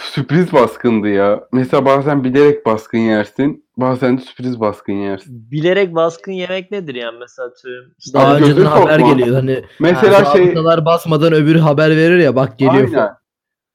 sürpriz 0.00 0.52
baskındı 0.52 1.08
ya. 1.08 1.40
Mesela 1.52 1.84
bazen 1.84 2.24
bilerek 2.24 2.66
baskın 2.66 2.98
yersin, 2.98 3.64
bazen 3.76 4.18
de 4.18 4.22
sürpriz 4.22 4.60
baskın 4.60 4.92
yersin. 4.92 5.50
bilerek 5.50 5.94
baskın 5.94 6.32
yemek 6.32 6.70
nedir 6.70 6.94
yani 6.94 7.18
mesela 7.18 7.48
atıyorum. 7.48 7.92
işte- 7.98 8.18
Daha 8.18 8.34
Abi 8.36 8.44
haber 8.64 9.00
korkma. 9.00 9.12
geliyor. 9.14 9.36
Hani 9.36 9.64
Mesela 9.80 10.24
şey 10.24 10.42
zabıtalar 10.44 10.84
basmadan 10.84 11.32
öbürü 11.32 11.58
haber 11.58 11.90
verir 11.90 12.18
ya 12.18 12.36
bak 12.36 12.58
geliyor 12.58 12.74
aynen. 12.74 12.92
falan. 12.92 13.16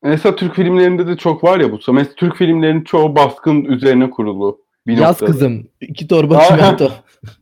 Mesela 0.04 0.36
Türk 0.36 0.56
filmlerinde 0.56 1.08
de 1.08 1.18
çok 1.18 1.44
var 1.44 1.60
ya 1.60 1.72
bu. 1.72 1.80
Mesela 1.92 2.16
Türk 2.16 2.36
filmlerinin 2.36 2.84
çoğu 2.84 3.16
baskın 3.16 3.64
üzerine 3.66 4.10
kurulu. 4.10 4.62
Bir 4.88 4.98
Yaz 4.98 5.02
noktada. 5.22 5.32
kızım. 5.32 5.68
iki 5.82 6.08
torba 6.08 6.38
Aa. 6.38 6.44
çimento. 6.48 6.92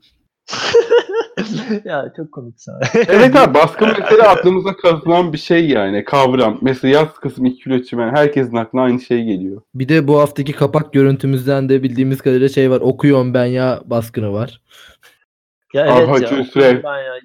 ya 1.86 2.14
çok 2.18 2.32
komik 2.32 2.62
sana. 2.62 2.80
Evet 3.08 3.36
abi 3.36 3.54
baskın 3.54 3.90
mesela 4.00 4.30
aklımıza 4.30 4.76
kazınan 4.76 5.34
bir 5.34 5.38
şey 5.38 5.70
yani 5.70 6.04
kavram. 6.06 6.58
Mesela 6.62 7.00
yaz 7.00 7.14
kısım 7.14 7.46
2 7.46 7.64
kilo 7.64 7.82
çimen 7.82 8.16
herkesin 8.16 8.56
aklına 8.56 8.84
aynı 8.84 9.02
şey 9.02 9.24
geliyor. 9.24 9.62
Bir 9.76 9.90
de 9.90 10.08
bu 10.08 10.20
haftaki 10.20 10.54
kapak 10.54 10.94
görüntümüzden 10.94 11.70
de 11.70 11.84
bildiğimiz 11.84 12.22
kadarıyla 12.22 12.50
şey 12.50 12.72
var. 12.72 12.82
Okuyorum 12.82 13.34
ben 13.34 13.46
ya 13.46 13.82
baskını 13.86 14.34
var. 14.34 14.62
ya 15.74 15.98
evet 15.98 16.10
Hacı 16.10 16.36
ya. 16.36 16.84
Ben 16.84 16.98
ya 16.98 17.20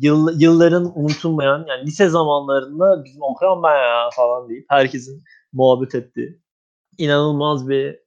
yıl, 0.00 0.40
yılların 0.40 0.92
unutulmayan 0.94 1.64
yani 1.68 1.86
lise 1.86 2.08
zamanlarında 2.08 3.04
bizim 3.04 3.22
okuyorum 3.22 3.62
ben 3.62 3.76
ya 3.76 4.08
falan 4.16 4.48
deyip 4.48 4.66
herkesin 4.68 5.24
muhabbet 5.52 5.94
ettiği 5.94 6.40
inanılmaz 6.98 7.68
bir 7.68 8.04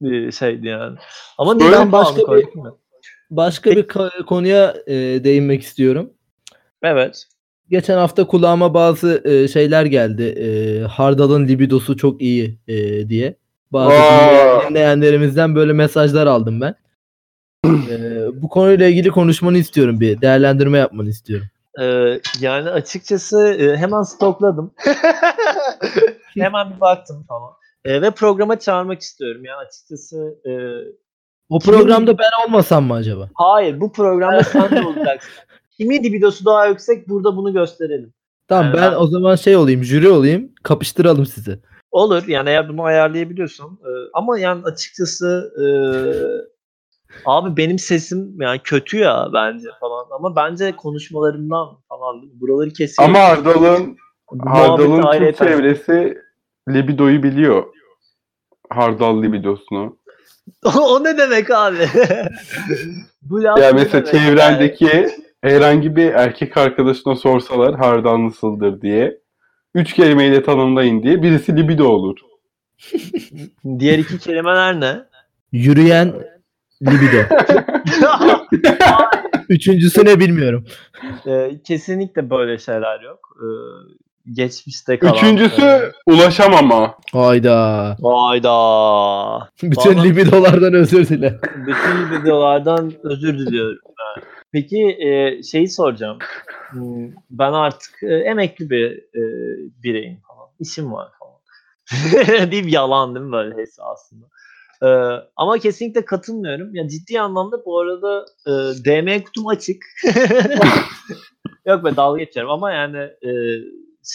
bir 0.00 0.32
şeydi 0.32 0.66
yani. 0.66 0.98
Ama 1.38 1.60
Böyle 1.60 1.70
neden 1.70 1.92
başka 1.92 2.32
mu? 2.54 2.78
Başka 3.30 3.70
bir 3.70 3.86
konuya 4.26 4.74
e, 4.86 4.94
değinmek 5.24 5.62
istiyorum. 5.62 6.10
Evet. 6.82 7.24
Geçen 7.70 7.96
hafta 7.96 8.26
kulağıma 8.26 8.74
bazı 8.74 9.22
e, 9.24 9.48
şeyler 9.48 9.84
geldi. 9.84 10.22
E, 10.22 10.80
Hardal'ın 10.86 11.48
libidosu 11.48 11.96
çok 11.96 12.22
iyi 12.22 12.58
e, 12.68 13.08
diye. 13.08 13.36
Bazı 13.72 13.94
dinleyenlerimizden 14.70 15.54
böyle 15.54 15.72
mesajlar 15.72 16.26
aldım 16.26 16.60
ben. 16.60 16.74
E, 17.66 18.26
bu 18.42 18.48
konuyla 18.48 18.86
ilgili 18.86 19.10
konuşmanı 19.10 19.58
istiyorum 19.58 20.00
bir. 20.00 20.20
Değerlendirme 20.20 20.78
yapmanı 20.78 21.08
istiyorum. 21.08 21.46
Ee, 21.80 22.20
yani 22.40 22.70
açıkçası 22.70 23.56
e, 23.60 23.76
hemen 23.76 24.02
stokladım. 24.02 24.74
hemen 26.38 26.74
bir 26.74 26.80
baktım 26.80 27.24
falan. 27.28 27.50
E, 27.84 28.02
ve 28.02 28.10
programa 28.10 28.58
çağırmak 28.58 29.00
istiyorum. 29.00 29.44
Yani 29.44 29.56
açıkçası 29.56 30.38
e, 30.46 30.52
O 31.50 31.58
programda 31.58 32.18
ben 32.18 32.46
olmasam 32.46 32.84
mı 32.84 32.94
acaba? 32.94 33.28
hayır 33.34 33.80
bu 33.80 33.92
programda 33.92 34.44
sen 34.44 34.70
de 34.70 34.86
olacaksın. 34.86 35.30
Kimin 35.76 36.04
libidosu 36.04 36.44
daha 36.44 36.66
yüksek 36.66 37.08
burada 37.08 37.36
bunu 37.36 37.52
gösterelim. 37.52 38.12
Tamam 38.48 38.64
Yani 38.64 38.76
ben 38.76 38.92
ben- 38.92 38.96
o 38.96 39.06
zaman 39.06 39.36
şey 39.36 39.56
olayım, 39.56 39.84
jüri 39.84 40.08
olayım, 40.08 40.52
kapıştıralım 40.62 41.26
sizi. 41.26 41.58
Olur 41.90 42.26
yani 42.26 42.48
eğer 42.48 42.68
bunu 42.68 42.82
ayarlayabiliyorsan. 42.82 43.66
E, 43.66 43.90
ama 44.12 44.38
yani 44.38 44.62
açıkçası 44.64 45.52
e, 45.62 45.66
abi 47.24 47.56
benim 47.56 47.78
sesim 47.78 48.40
yani 48.40 48.60
kötü 48.64 48.98
ya 48.98 49.28
bence 49.34 49.68
falan. 49.80 50.06
Ama 50.10 50.36
bence 50.36 50.76
konuşmalarımdan 50.76 51.68
falan 51.88 52.40
buraları 52.40 52.70
kesiyor. 52.70 53.08
Ama 53.08 53.18
muhabbeti 53.18 53.78
Hardal'ın 54.48 55.12
tüm 55.12 55.32
çevresi 55.32 56.18
libidoyu 56.68 57.22
biliyor. 57.22 57.64
Hardal 58.70 59.22
libidosunu. 59.22 59.96
o 60.80 61.04
ne 61.04 61.18
demek 61.18 61.50
abi? 61.50 61.78
Bu 63.22 63.42
laf 63.42 63.58
Ya 63.58 63.72
mesela 63.72 64.06
demek 64.06 64.14
yani? 64.14 64.24
çevrendeki 64.26 65.08
herhangi 65.42 65.96
bir 65.96 66.12
erkek 66.12 66.56
arkadaşına 66.56 67.16
sorsalar 67.16 67.76
Hardal 67.76 68.18
nasıldır 68.18 68.80
diye. 68.80 69.20
Üç 69.74 69.92
kelimeyle 69.92 70.42
tanımlayın 70.42 71.02
diye 71.02 71.22
birisi 71.22 71.56
libido 71.56 71.84
olur. 71.84 72.16
Diğer 73.78 73.98
iki 73.98 74.18
kelimeler 74.18 74.80
ne? 74.80 74.96
Yürüyen 75.52 76.14
libido. 76.82 77.34
Üçüncüsü 79.48 80.04
ne 80.04 80.20
bilmiyorum. 80.20 80.64
Ee, 81.26 81.60
kesinlikle 81.64 82.30
böyle 82.30 82.58
şeyler 82.58 83.00
yok. 83.00 83.36
Ee, 83.42 83.46
geçmişte 84.32 84.98
kalan. 84.98 85.14
Üçüncüsü 85.14 85.92
ulaşamama. 86.06 86.94
Hayda. 87.12 87.96
Hayda. 88.02 89.48
Bütün 89.62 89.94
Vallahi- 89.94 90.08
libidolardan 90.08 90.74
özür 90.74 91.08
dile. 91.08 91.40
Bütün 91.66 92.20
videolardan 92.20 92.92
özür 93.02 93.38
diliyorum. 93.38 93.78
ben. 93.84 94.22
Peki 94.52 94.96
e, 95.00 95.42
şeyi 95.42 95.68
soracağım. 95.68 96.18
Hmm, 96.70 97.08
Ben 97.30 97.52
artık 97.52 98.02
e, 98.02 98.14
emekli 98.14 98.70
bir 98.70 98.90
e, 98.98 99.22
bireyim 99.82 100.18
falan. 100.28 100.48
İşim 100.60 100.92
var 100.92 101.08
falan. 101.18 102.50
deyip 102.50 102.72
yalan 102.72 103.14
değil 103.14 103.26
mi 103.26 103.32
böyle 103.32 103.56
hepsi 103.56 103.82
aslında. 103.82 104.26
Ee, 104.82 104.86
ama 105.36 105.58
kesinlikle 105.58 106.04
katılmıyorum. 106.04 106.74
Ya 106.74 106.88
ciddi 106.88 107.20
anlamda 107.20 107.64
bu 107.64 107.80
arada 107.80 108.24
e, 108.46 108.50
DM 108.84 109.24
kutum 109.24 109.46
açık. 109.46 109.82
Yok 111.66 111.84
be 111.84 111.96
dalga 111.96 112.18
geçiyorum 112.22 112.52
ama 112.52 112.72
yani 112.72 112.98
e, 112.98 113.30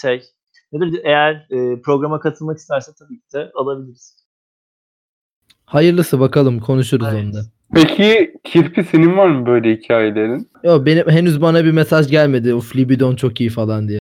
şey 0.01 0.23
nedir 0.71 1.01
eğer 1.03 1.33
e, 1.49 1.81
programa 1.81 2.19
katılmak 2.19 2.57
isterse 2.57 2.91
tabii 2.99 3.15
ki 3.19 3.25
de 3.33 3.51
alabiliriz. 3.55 4.23
Hayırlısı 5.65 6.19
bakalım 6.19 6.59
konuşuruz 6.59 7.07
Evet. 7.11 7.23
onda. 7.25 7.41
Peki 7.73 8.33
Kirpi 8.43 8.83
senin 8.83 9.17
var 9.17 9.27
mı 9.27 9.45
böyle 9.45 9.75
hikayelerin? 9.75 10.51
Yo 10.63 10.85
benim 10.85 11.09
henüz 11.09 11.41
bana 11.41 11.65
bir 11.65 11.71
mesaj 11.71 12.09
gelmedi. 12.09 12.53
Uf 12.53 12.75
libidon 12.75 13.15
çok 13.15 13.41
iyi 13.41 13.49
falan 13.49 13.87
diye. 13.87 13.99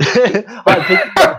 ha, 0.64 0.78
peki, 0.88 1.00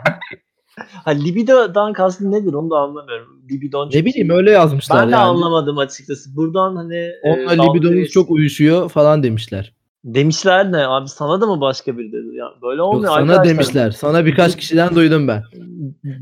ha, 1.05 1.11
libidodan 1.11 1.93
kastın 1.93 2.31
nedir 2.31 2.53
onu 2.53 2.69
da 2.69 2.75
anlamıyorum. 2.77 3.41
Libidon 3.51 3.89
Ne 3.93 4.05
bileyim 4.05 4.29
iyi. 4.31 4.33
öyle 4.33 4.51
yazmışlar 4.51 5.01
Ben 5.01 5.07
de 5.07 5.11
yani. 5.11 5.23
anlamadım 5.23 5.77
açıkçası. 5.77 6.35
Buradan 6.35 6.75
hani 6.75 6.95
e, 6.97 7.13
Onunla 7.23 7.57
dalga 7.57 7.73
libidonuz 7.73 8.09
çok 8.09 8.29
uyuşuyor 8.31 8.89
falan 8.89 9.23
demişler. 9.23 9.73
Demişler 10.03 10.71
ne 10.71 10.87
abi 10.87 11.07
sana 11.09 11.41
da 11.41 11.45
mı 11.45 11.61
başka 11.61 11.97
biri 11.97 12.11
dedi? 12.11 12.35
Ya 12.35 12.45
böyle 12.61 12.77
Yok, 12.77 12.93
olmuyor 12.93 13.09
sana 13.13 13.19
arkadaşlar. 13.21 13.45
demişler. 13.45 13.91
Sana 13.91 14.25
birkaç 14.25 14.57
kişiden 14.57 14.95
duydum 14.95 15.27
ben. 15.27 15.43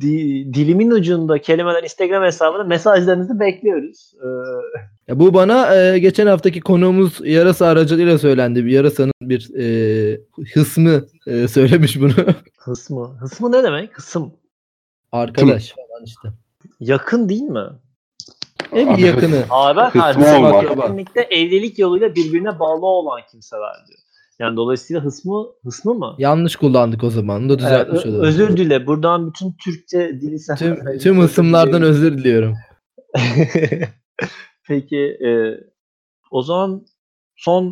Di- 0.01 0.53
dilimin 0.53 0.91
ucunda 0.91 1.41
kelimeler 1.41 1.83
Instagram 1.83 2.23
hesabına 2.23 2.63
mesajlarınızı 2.63 3.39
bekliyoruz. 3.39 4.13
Ee, 4.23 4.27
Ya 5.07 5.19
bu 5.19 5.33
bana 5.33 5.75
e, 5.75 5.99
geçen 5.99 6.27
haftaki 6.27 6.61
konuğumuz 6.61 7.19
yarasa 7.23 7.67
aracılığıyla 7.67 8.17
söylendi. 8.17 8.65
Bir 8.65 8.71
yarasanın 8.71 9.11
bir 9.21 9.51
e, 9.59 10.19
hısmı 10.53 11.01
e, 11.27 11.47
söylemiş 11.47 11.99
bunu. 12.01 12.11
Hıs 12.59 12.89
mı? 12.89 13.17
Hıs 13.19 13.39
mı 13.39 13.51
ne 13.51 13.63
demek? 13.63 13.97
Hısım. 13.97 14.33
Arkadaş 15.11 15.69
falan 15.75 16.03
işte. 16.05 16.29
Yakın 16.79 17.29
değil 17.29 17.41
mi? 17.41 17.63
En 18.71 18.87
Abi, 18.87 19.01
yakını. 19.01 19.35
Hısmı 19.35 20.01
kardeşim. 20.01 20.45
Akraba. 20.45 20.81
kesinlikle 20.81 21.21
evlilik 21.21 21.79
yoluyla 21.79 22.15
birbirine 22.15 22.59
bağlı 22.59 22.85
olan 22.85 23.21
kimseler 23.31 23.73
diyor. 23.87 23.99
Yani 24.39 24.57
dolayısıyla 24.57 25.01
hısmı 25.03 25.45
hısmı 25.63 25.93
mı? 25.93 26.15
Yanlış 26.17 26.55
kullandık 26.55 27.03
o 27.03 27.09
zaman. 27.09 27.41
Onu 27.41 27.49
da 27.49 27.53
Ee, 27.53 27.57
düzeltmiş 27.57 28.05
ö- 28.05 28.09
olalım. 28.09 28.23
özür 28.25 28.57
dile. 28.57 28.87
Buradan 28.87 29.27
bütün 29.27 29.55
Türkçe 29.63 29.99
dili 30.21 30.39
sen. 30.39 30.55
Tüm, 30.55 30.97
tüm 30.99 31.19
ısımlardan 31.21 31.81
özür 31.81 32.17
diliyorum. 32.17 32.55
Peki 34.67 34.97
e, 34.97 35.29
o 36.31 36.41
zaman 36.41 36.85
son 37.35 37.65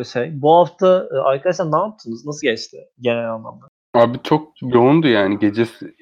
e, 0.00 0.04
şey 0.04 0.42
bu 0.42 0.54
hafta 0.56 1.08
e, 1.14 1.16
arkadaşlar 1.16 1.72
ne 1.72 1.78
yaptınız? 1.78 2.26
Nasıl 2.26 2.46
geçti 2.46 2.76
genel 3.00 3.32
anlamda? 3.34 3.64
Abi 3.94 4.18
çok 4.24 4.52
yoğundu 4.62 5.08
yani 5.08 5.38
gecesi. 5.38 5.94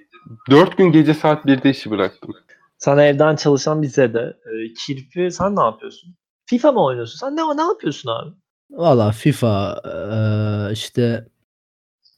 Dört 0.51 0.77
gün 0.79 0.93
gece 0.93 1.15
saat 1.15 1.45
1'de 1.45 1.71
işi 1.71 1.91
bıraktım. 1.91 2.35
Sen 2.79 2.99
evden 2.99 3.37
çalışan 3.37 3.83
bize 3.83 4.15
de. 4.15 4.37
E, 4.47 4.75
Kirpi 4.75 5.31
sen 5.31 5.57
ne 5.57 5.61
yapıyorsun? 5.63 6.15
FIFA 6.47 6.73
mı 6.73 6.85
oynuyorsun? 6.85 7.19
Sen 7.19 7.37
ne 7.37 7.57
ne 7.57 7.63
yapıyorsun 7.63 8.11
abi? 8.11 8.31
Valla 8.71 9.11
FIFA 9.13 9.83
eee, 9.85 10.73
işte 10.73 11.25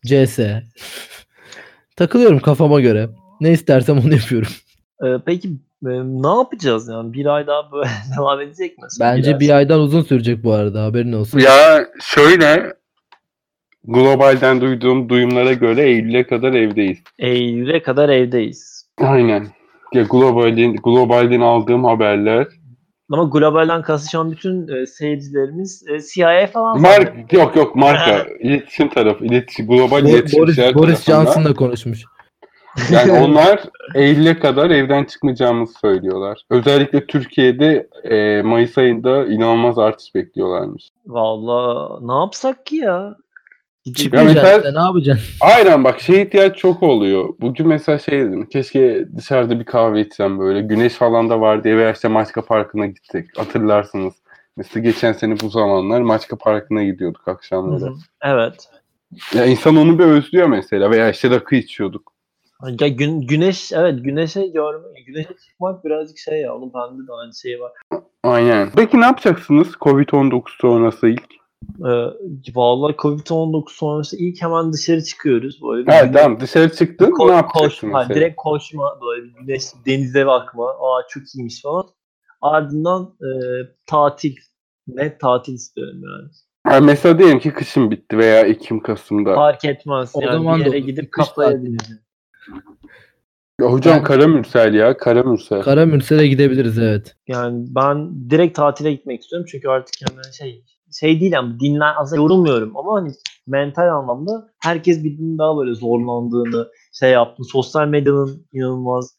CS 0.07 0.38
takılıyorum 1.97 2.38
kafama 2.40 2.81
göre. 2.81 3.09
Ne 3.40 3.51
istersem 3.53 3.99
onu 3.99 4.14
yapıyorum. 4.14 4.53
E, 5.05 5.07
peki 5.27 5.49
e, 5.87 5.88
ne 6.05 6.29
yapacağız 6.29 6.88
yani? 6.88 7.12
Bir 7.12 7.27
ay 7.27 7.47
daha 7.47 7.73
böyle 7.73 7.88
devam 8.18 8.40
edecek 8.40 8.79
mi? 8.79 8.85
Bence 9.01 9.23
bir 9.35 9.40
girersin. 9.40 9.55
aydan 9.55 9.81
uzun 9.81 10.03
sürecek 10.03 10.44
bu 10.44 10.53
arada 10.53 10.85
haberin 10.85 11.12
olsun. 11.12 11.38
Ya 11.38 11.87
şöyle 12.03 12.75
globalden 13.85 14.61
duyduğum 14.61 15.09
duyumlara 15.09 15.53
göre 15.53 15.83
Eylül'e 15.83 16.27
kadar 16.27 16.53
evdeyiz. 16.53 16.99
Eylül'e 17.18 17.83
kadar 17.83 18.09
evdeyiz. 18.09 18.88
Aynen. 18.99 19.49
Ya 19.92 20.03
globalin 20.03 20.77
globalden 20.77 21.40
aldığım 21.40 21.85
haberler. 21.85 22.46
Ama 23.12 23.24
globalden 23.24 23.83
kasışan 23.83 24.31
bütün 24.31 24.68
e, 24.68 24.87
seyircilerimiz 24.87 25.85
e, 25.88 26.01
CIA 26.01 26.46
falan 26.46 26.81
Mark 26.81 27.09
zannediyor. 27.09 27.42
yok 27.44 27.57
yok 27.57 27.77
marka 27.77 28.27
iletişim 28.40 28.88
tarafı 28.88 29.24
iletişim 29.24 29.66
global 29.66 30.01
Bo- 30.01 30.09
iletişim 30.09 30.42
Boris, 30.42 30.59
Boris. 30.74 31.05
Johnson'la 31.05 31.55
konuşmuş. 31.55 32.05
Yani 32.90 33.12
onlar 33.24 33.61
Eylül'e 33.94 34.38
kadar 34.38 34.70
evden 34.70 35.05
çıkmayacağımızı 35.05 35.72
söylüyorlar. 35.81 36.42
Özellikle 36.51 37.07
Türkiye'de 37.07 37.88
e, 38.05 38.42
Mayıs 38.42 38.79
ayında 38.79 39.27
inanılmaz 39.27 39.79
artış 39.79 40.14
bekliyorlarmış. 40.14 40.88
Vallahi 41.07 42.09
ne 42.09 42.14
yapsak 42.14 42.66
ki 42.66 42.77
ya? 42.77 43.16
Çıkmayacaksın 43.92 44.42
mesela- 44.42 44.59
işte, 44.59 44.74
ne 44.81 44.85
yapacaksın? 44.85 45.27
Aynen 45.40 45.85
bak 45.85 46.01
şey 46.01 46.22
ihtiyaç 46.22 46.57
çok 46.57 46.83
oluyor. 46.83 47.29
Bugün 47.40 47.68
mesela 47.68 47.98
şey 47.98 48.18
dedim. 48.20 48.46
Keşke 48.46 49.05
dışarıda 49.16 49.61
bir 49.61 49.64
kahve 49.64 50.01
içsem 50.01 50.38
böyle. 50.38 50.61
Güneş 50.61 50.92
falan 50.92 51.31
da 51.31 51.40
var 51.40 51.64
diye 51.64 51.77
veya 51.77 51.92
işte 51.92 52.09
Maçka 52.09 52.42
Parkı'na 52.42 52.87
gittik. 52.87 53.38
Hatırlarsınız. 53.38 54.14
Mesela 54.57 54.85
geçen 54.85 55.12
sene 55.12 55.40
bu 55.40 55.48
zamanlar 55.48 56.01
Maçka 56.01 56.37
Parkı'na 56.37 56.85
gidiyorduk 56.85 57.29
akşamları. 57.29 57.85
hı. 57.85 57.94
Evet. 58.22 58.68
Ya 59.35 59.44
insan 59.44 59.77
onu 59.77 59.98
bir 59.98 60.05
özlüyor 60.05 60.46
mesela. 60.46 60.90
Veya 60.90 61.11
işte 61.11 61.31
rakı 61.31 61.57
içiyorduk. 61.57 62.12
Ya 62.81 62.88
gün, 62.88 63.20
güneş 63.20 63.72
evet 63.72 64.05
güneşe 64.05 64.46
görme 64.46 65.01
güneşe 65.07 65.29
çıkmak 65.46 65.85
birazcık 65.85 66.18
şey 66.18 66.40
ya 66.40 66.55
onun 66.57 66.72
bende 66.74 67.09
de 67.09 67.12
aynı 67.12 67.35
şey 67.35 67.61
var. 67.61 67.72
Aynen. 68.22 68.68
Peki 68.77 69.01
ne 69.01 69.05
yapacaksınız 69.05 69.68
Covid-19 69.81 70.42
sonrası 70.61 71.09
ilk? 71.09 71.38
Ee, 71.81 71.90
vallahi 72.55 72.92
Covid-19 72.97 73.64
sonrası 73.68 74.16
ilk 74.16 74.42
hemen 74.42 74.73
dışarı 74.73 75.05
çıkıyoruz. 75.05 75.62
Böyle 75.62 75.87
bir 75.87 75.92
Evet 75.92 76.14
tamam 76.14 76.40
dışarı 76.40 76.73
çıktın 76.73 77.11
ko- 77.11 77.31
ne 77.31 77.35
yapacaksın 77.37 77.90
koşma, 77.90 78.09
direkt 78.09 78.37
koşma 78.37 78.99
böyle 79.03 79.25
bir 79.25 79.35
güneş 79.35 79.62
denize 79.87 80.27
bakma. 80.27 80.66
Aa 80.66 81.03
çok 81.09 81.23
iyiymiş 81.35 81.62
falan. 81.62 81.85
Ardından 82.42 83.14
e, 83.21 83.29
tatil. 83.87 84.37
Net 84.88 85.21
tatil 85.21 85.55
istiyorum 85.55 86.01
yani. 86.03 86.31
Ha, 86.66 86.81
mesela 86.81 87.18
diyelim 87.18 87.38
ki 87.38 87.51
kışın 87.53 87.90
bitti 87.90 88.18
veya 88.18 88.40
Ekim 88.40 88.81
Kasım'da. 88.81 89.35
Fark 89.35 89.64
etmez. 89.64 90.11
O 90.14 90.21
yani 90.21 90.33
zaman 90.33 90.61
bir 90.61 90.66
yere 90.66 90.79
gidip 90.79 91.12
kafaya 91.12 91.53
dinleyeceğim. 91.53 92.03
Ya 93.61 93.66
hocam 93.73 93.97
Ben- 93.97 94.05
Karamürsel 94.05 94.75
ya 94.75 94.97
Karamürsel. 94.97 95.62
Kara 95.62 95.87
Mürsel'e 95.87 96.27
gidebiliriz 96.27 96.79
evet. 96.79 97.16
Yani 97.29 97.66
ben 97.68 98.31
direkt 98.31 98.57
tatile 98.57 98.92
gitmek 98.92 99.21
istiyorum 99.23 99.47
çünkü 99.51 99.68
artık 99.68 99.94
yani 100.03 100.35
şey 100.35 100.64
şey 100.92 101.20
değil 101.20 101.38
ama 101.38 101.61
dinlen 101.61 101.94
aslında 101.96 102.22
yorulmuyorum 102.22 102.77
ama 102.77 102.94
hani 102.94 103.12
mental 103.46 103.94
anlamda 103.94 104.48
herkes 104.62 105.05
birbirinin 105.05 105.38
daha 105.38 105.59
böyle 105.59 105.74
zorlandığını 105.74 106.68
şey 106.92 107.11
yaptı. 107.11 107.44
Sosyal 107.44 107.88
medyanın 107.88 108.46
inanılmaz 108.53 109.18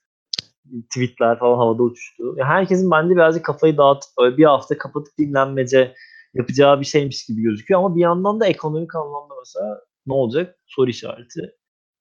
tweetler 0.90 1.40
falan 1.40 1.58
havada 1.58 1.84
uçuştu. 1.84 2.36
Ya 2.38 2.46
herkesin 2.46 2.92
bence 2.92 3.16
birazcık 3.16 3.46
kafayı 3.46 3.78
dağıtıp 3.78 4.10
böyle 4.20 4.38
bir 4.38 4.46
hafta 4.46 4.78
kapatıp 4.78 5.18
dinlenmece 5.18 5.94
yapacağı 6.34 6.80
bir 6.80 6.86
şeymiş 6.86 7.26
gibi 7.26 7.42
gözüküyor 7.42 7.80
ama 7.80 7.96
bir 7.96 8.02
yandan 8.02 8.40
da 8.40 8.48
ekonomik 8.48 8.96
anlamda 8.96 9.34
mesela 9.40 9.82
ne 10.08 10.14
olacak 10.14 10.56
soru 10.68 10.90
işareti 10.90 11.52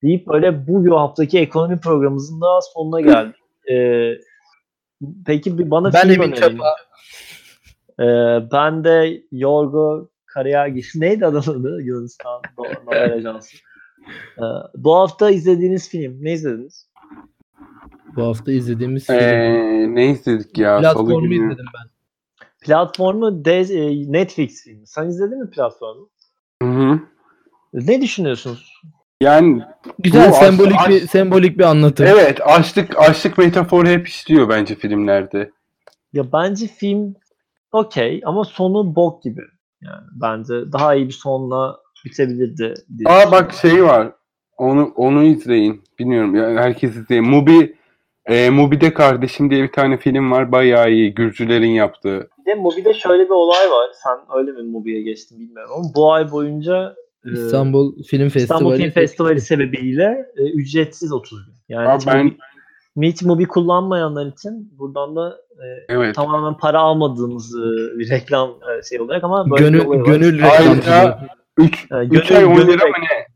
deyip 0.02 0.26
böyle 0.26 0.66
bu 0.66 1.00
haftaki 1.00 1.38
ekonomi 1.38 1.80
programımızın 1.80 2.40
da 2.40 2.60
sonuna 2.74 3.00
geldik. 3.00 3.34
Ee, 3.72 4.14
peki 5.26 5.58
bir 5.58 5.70
bana 5.70 5.92
Ben 5.92 6.08
film 6.08 6.22
önerin. 6.22 6.40
Çapa. 6.40 6.76
Ee, 8.00 8.04
ben 8.52 8.84
de 8.84 9.22
Yorgo 9.32 10.08
Karayagis. 10.26 10.94
Neydi 10.96 11.26
adamın 11.26 11.60
adı? 11.60 11.82
Yunanistan 11.82 12.42
Haber 12.86 13.10
Ajansı. 13.16 13.56
Ee, 14.38 14.42
bu 14.74 14.94
hafta 14.96 15.30
izlediğiniz 15.30 15.88
film. 15.88 16.16
Ne 16.24 16.32
izlediniz? 16.32 16.88
Bu 18.16 18.22
hafta 18.22 18.52
izlediğimiz 18.52 19.06
film. 19.06 19.16
Ee, 19.16 19.94
ne 19.94 20.10
izledik 20.10 20.58
ya? 20.58 20.80
Platformu 20.80 21.26
izledim 21.34 21.64
ben. 21.74 21.88
Platformu 22.60 23.44
de, 23.44 23.58
e, 23.60 24.12
Netflix 24.12 24.64
filmi. 24.64 24.86
Sen 24.86 25.08
izledin 25.08 25.40
mi 25.44 25.50
platformu? 25.50 26.08
Hı 26.62 26.68
hı. 26.68 27.00
Ne 27.72 28.00
düşünüyorsunuz? 28.02 28.72
Yani 29.20 29.62
Güzel 29.98 30.32
sembolik 30.32 30.76
aslında- 30.78 30.96
bir 30.96 31.06
sembolik 31.06 31.58
bir 31.58 31.64
anlatım. 31.64 32.06
evet 32.06 32.40
açlık 32.44 32.98
açlık 32.98 33.38
metaforu 33.38 33.88
hep 33.88 34.08
işliyor 34.08 34.48
bence 34.48 34.74
filmlerde. 34.74 35.50
Ya 36.12 36.32
bence 36.32 36.66
film 36.66 37.14
okey 37.72 38.20
ama 38.24 38.44
sonu 38.44 38.96
bok 38.96 39.22
gibi. 39.22 39.42
Yani 39.82 40.02
bence 40.12 40.72
daha 40.72 40.94
iyi 40.94 41.06
bir 41.06 41.12
sonla 41.12 41.76
bitebilirdi. 42.04 42.74
diye 42.98 43.08
Aa 43.08 43.32
bak 43.32 43.52
şey 43.52 43.84
var. 43.84 44.12
Onu 44.58 44.92
onu 44.96 45.22
izleyin. 45.24 45.82
Bilmiyorum 45.98 46.34
yani 46.34 46.60
herkes 46.60 46.96
izleyin. 46.96 47.28
Mubi 47.28 47.76
e, 48.26 48.50
Mubi'de 48.50 48.94
kardeşim 48.94 49.50
diye 49.50 49.62
bir 49.62 49.72
tane 49.72 49.96
film 49.96 50.30
var. 50.30 50.52
Bayağı 50.52 50.90
iyi. 50.90 51.14
Gürcülerin 51.14 51.70
yaptığı. 51.70 52.28
Bir 52.38 52.50
de 52.50 52.54
Mubi'de 52.54 52.94
şöyle 52.94 53.24
bir 53.24 53.30
olay 53.30 53.70
var. 53.70 53.90
Sen 54.04 54.38
öyle 54.38 54.52
mi 54.52 54.62
Mubi'ye 54.62 55.02
geçtin 55.02 55.40
bilmiyorum 55.40 55.72
ama 55.76 55.84
bu 55.94 56.12
ay 56.12 56.30
boyunca 56.30 56.94
e, 57.26 57.30
İstanbul 57.32 58.02
Film 58.02 58.28
Festivali. 58.28 58.42
İstanbul 58.42 58.76
Film 58.76 58.90
Festivali 58.90 59.40
sebebiyle 59.40 60.26
e, 60.36 60.42
ücretsiz 60.42 61.12
30 61.12 61.46
gün. 61.46 61.54
Yani 61.68 61.88
Aa, 61.88 61.98
hiç 61.98 62.06
ben- 62.06 62.36
Hiç 63.02 63.22
Mubi 63.22 63.44
kullanmayanlar 63.48 64.26
için 64.26 64.78
buradan 64.78 65.16
da 65.16 65.38
e, 65.50 65.66
Evet. 65.88 66.14
tamamen 66.14 66.58
para 66.58 66.78
almadığımız 66.80 67.54
e, 67.54 67.98
bir 67.98 68.10
reklam 68.10 68.50
e, 68.50 68.82
şey 68.82 69.00
olarak 69.00 69.24
ama 69.24 69.50
böyle 69.50 69.64
bir 69.72 69.78
Gönül, 69.78 69.86
var. 69.88 69.96
gönül 70.06 70.44
Ayrıca 70.50 70.68
reklamcılığı. 70.74 71.28
3 71.58 71.86
Yani 71.90 72.04
3 72.14 72.28
gönül- 72.28 72.36
ay 72.38 72.44
10 72.44 72.56
gönül 72.56 72.68
lira 72.72 72.84
mı 72.86 72.92
ne? 73.02 73.26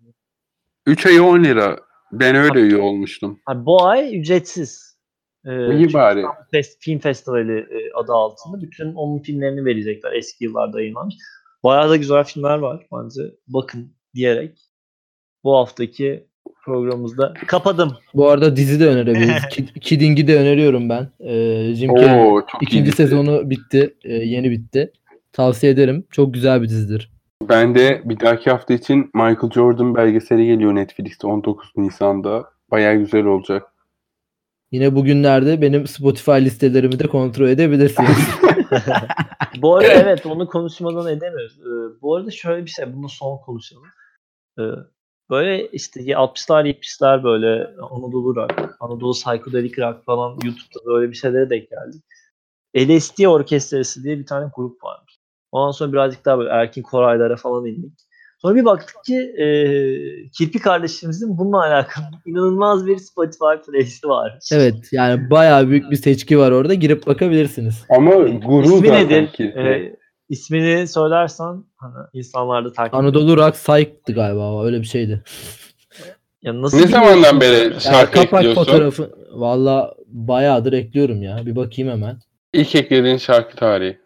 3 0.86 1.06
ay 1.06 1.20
10 1.20 1.44
lira. 1.44 1.76
Ben 2.12 2.34
öyle 2.36 2.60
üye 2.60 2.76
olmuştum. 2.76 3.40
Ha, 3.46 3.66
bu 3.66 3.84
ay 3.86 4.18
ücretsiz. 4.20 4.98
E, 5.44 5.74
İyi 5.76 5.92
bari. 5.92 6.22
Fest- 6.52 6.76
Film 6.80 6.98
Festivali 6.98 7.58
e, 7.58 7.92
adı 7.94 8.12
altında 8.12 8.60
bütün 8.62 8.94
onun 8.94 9.18
filmlerini 9.18 9.64
verecekler. 9.64 10.12
Eski 10.12 10.44
yıllarda 10.44 10.80
yayınlanmış. 10.80 11.14
Bayağı 11.64 11.90
da 11.90 11.96
güzel 11.96 12.24
filmler 12.24 12.58
var 12.58 12.86
bence. 12.92 13.22
Bakın 13.48 13.96
diyerek 14.14 14.58
bu 15.44 15.56
haftaki 15.56 16.28
programımızda 16.64 17.34
kapadım. 17.46 17.96
Bu 18.14 18.28
arada 18.28 18.56
dizi 18.56 18.80
de 18.80 18.86
önerebiliriz. 18.86 19.42
Kid- 19.50 19.80
Kidding'i 19.80 20.26
de 20.26 20.38
öneriyorum 20.38 20.88
ben. 20.88 21.08
Ee, 21.20 21.74
Jim 21.74 21.96
Carrey. 21.96 22.20
Oo 22.26 22.40
çok 22.52 22.62
iyi. 22.62 22.66
İkinci 22.66 22.86
dizi. 22.86 22.96
sezonu 22.96 23.50
bitti. 23.50 23.94
Ee, 24.04 24.12
yeni 24.14 24.50
bitti. 24.50 24.92
Tavsiye 25.32 25.72
ederim. 25.72 26.04
Çok 26.10 26.34
güzel 26.34 26.62
bir 26.62 26.68
dizidir. 26.68 27.10
Ben 27.48 27.74
de 27.74 28.02
bir 28.04 28.20
dahaki 28.20 28.50
hafta 28.50 28.74
için 28.74 29.10
Michael 29.14 29.50
Jordan 29.54 29.94
belgeseli 29.94 30.46
geliyor 30.46 30.74
Netflix'te 30.74 31.26
19 31.26 31.72
Nisan'da. 31.76 32.44
Bayağı 32.70 32.94
güzel 32.96 33.24
olacak. 33.24 33.62
Yine 34.72 34.94
bugünlerde 34.94 35.62
benim 35.62 35.86
Spotify 35.86 36.30
listelerimi 36.30 36.98
de 36.98 37.06
kontrol 37.06 37.48
edebilirsiniz. 37.48 38.16
Bu 39.62 39.76
arada 39.76 39.92
evet 39.92 40.26
onu 40.26 40.46
konuşmadan 40.46 41.16
edemiyoruz. 41.16 41.58
Ee, 41.60 42.02
bu 42.02 42.16
arada 42.16 42.30
şöyle 42.30 42.64
bir 42.64 42.70
şey 42.70 42.94
bunu 42.94 43.08
son 43.08 43.38
konuşalım. 43.38 43.82
Ee, 44.58 44.62
böyle 45.32 45.68
işte 45.68 46.00
60'lar 46.00 46.68
70'ler 46.68 47.24
böyle 47.24 47.70
Anadolu 47.90 48.36
rock, 48.36 48.76
Anadolu 48.80 49.12
psychedelic 49.12 49.82
rock 49.82 50.04
falan 50.04 50.30
YouTube'da 50.30 50.84
böyle 50.86 51.10
bir 51.10 51.16
şeylere 51.16 51.50
denk 51.50 51.68
geldik. 51.70 52.02
LSD 52.76 53.24
Orkestrası 53.24 54.04
diye 54.04 54.18
bir 54.18 54.26
tane 54.26 54.50
grup 54.56 54.84
varmış. 54.84 55.18
Ondan 55.52 55.70
sonra 55.70 55.92
birazcık 55.92 56.24
daha 56.24 56.38
böyle 56.38 56.50
Erkin 56.50 56.82
Koraylara 56.82 57.36
falan 57.36 57.66
indik. 57.66 57.92
Sonra 58.38 58.54
bir 58.54 58.64
baktık 58.64 59.04
ki 59.04 59.16
e, 59.16 59.46
Kirpi 60.30 60.58
kardeşimizin 60.58 61.38
bununla 61.38 61.60
alakalı 61.60 62.04
inanılmaz 62.26 62.86
bir 62.86 62.96
Spotify 62.96 63.70
playlisti 63.70 64.08
var. 64.08 64.38
Evet 64.52 64.74
yani 64.92 65.30
bayağı 65.30 65.68
büyük 65.68 65.90
bir 65.90 65.96
seçki 65.96 66.38
var 66.38 66.50
orada. 66.50 66.74
Girip 66.74 67.06
bakabilirsiniz. 67.06 67.84
Ama 67.88 68.14
guru 68.28 68.62
İsmi 68.62 68.88
zaten 68.88 69.04
nedir? 69.04 69.32
Kirpi. 69.32 69.60
E, 69.60 70.01
ismini 70.28 70.88
söylersen 70.88 71.64
hani 71.76 71.94
insanlar 72.12 72.64
da 72.64 72.72
takip 72.72 72.94
Anadolu 72.94 73.36
Rock 73.36 73.54
Psych'tı 73.54 74.12
galiba 74.12 74.64
öyle 74.64 74.80
bir 74.80 74.86
şeydi. 74.86 75.22
Ya 76.42 76.62
nasıl 76.62 76.78
ne 76.78 76.86
zamandan 76.86 77.40
beri 77.40 77.62
Yani 77.62 77.80
şarkı 77.80 78.12
kapak 78.12 78.40
ekliyorsun? 78.40 78.64
fotoğrafı 78.64 79.10
valla 79.32 79.94
bayağıdır 80.06 80.72
ekliyorum 80.72 81.22
ya. 81.22 81.46
Bir 81.46 81.56
bakayım 81.56 81.90
hemen. 81.90 82.18
İlk 82.52 82.74
eklediğin 82.74 83.16
şarkı 83.16 83.56
tarihi. 83.56 83.98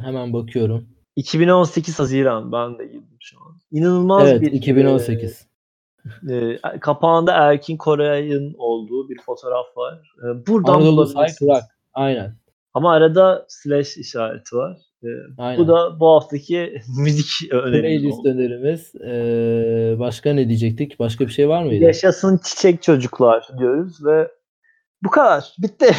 Hemen 0.00 0.32
bakıyorum. 0.32 0.88
2018 1.16 1.98
Haziran 1.98 2.52
ben 2.52 2.78
de 2.78 2.86
girdim 2.86 3.16
şu 3.20 3.36
an. 3.40 3.60
İnanılmaz 3.70 4.28
Evet 4.28 4.42
bir 4.42 4.52
2018. 4.52 5.46
e, 6.30 6.34
e, 6.34 6.60
kapağında 6.80 7.32
Erkin 7.32 7.76
Koray'ın 7.76 8.54
olduğu 8.58 9.08
bir 9.08 9.18
fotoğraf 9.26 9.76
var. 9.76 10.14
E, 10.18 10.46
buradan 10.46 10.74
Anadolu. 10.74 11.14
Rock. 11.14 11.62
Aynen. 11.94 12.34
Ama 12.74 12.92
arada 12.92 13.46
slash 13.48 13.96
işareti 13.96 14.56
var. 14.56 14.76
E, 15.04 15.08
Aynen. 15.38 15.58
bu 15.58 15.68
da 15.68 16.00
bu 16.00 16.06
haftaki 16.08 16.72
müzik 17.02 17.52
önerimiz 17.52 17.80
Playlist 17.80 18.26
önerimiz. 18.26 18.94
Ee, 18.94 19.96
başka 19.98 20.32
ne 20.32 20.48
diyecektik? 20.48 20.98
Başka 20.98 21.26
bir 21.26 21.32
şey 21.32 21.48
var 21.48 21.62
mıydı? 21.64 21.84
Yaşasın 21.84 22.40
çiçek 22.44 22.82
çocuklar 22.82 23.48
diyoruz 23.58 24.04
ve 24.04 24.28
bu 25.02 25.10
kadar. 25.10 25.54
Bitti. 25.58 25.86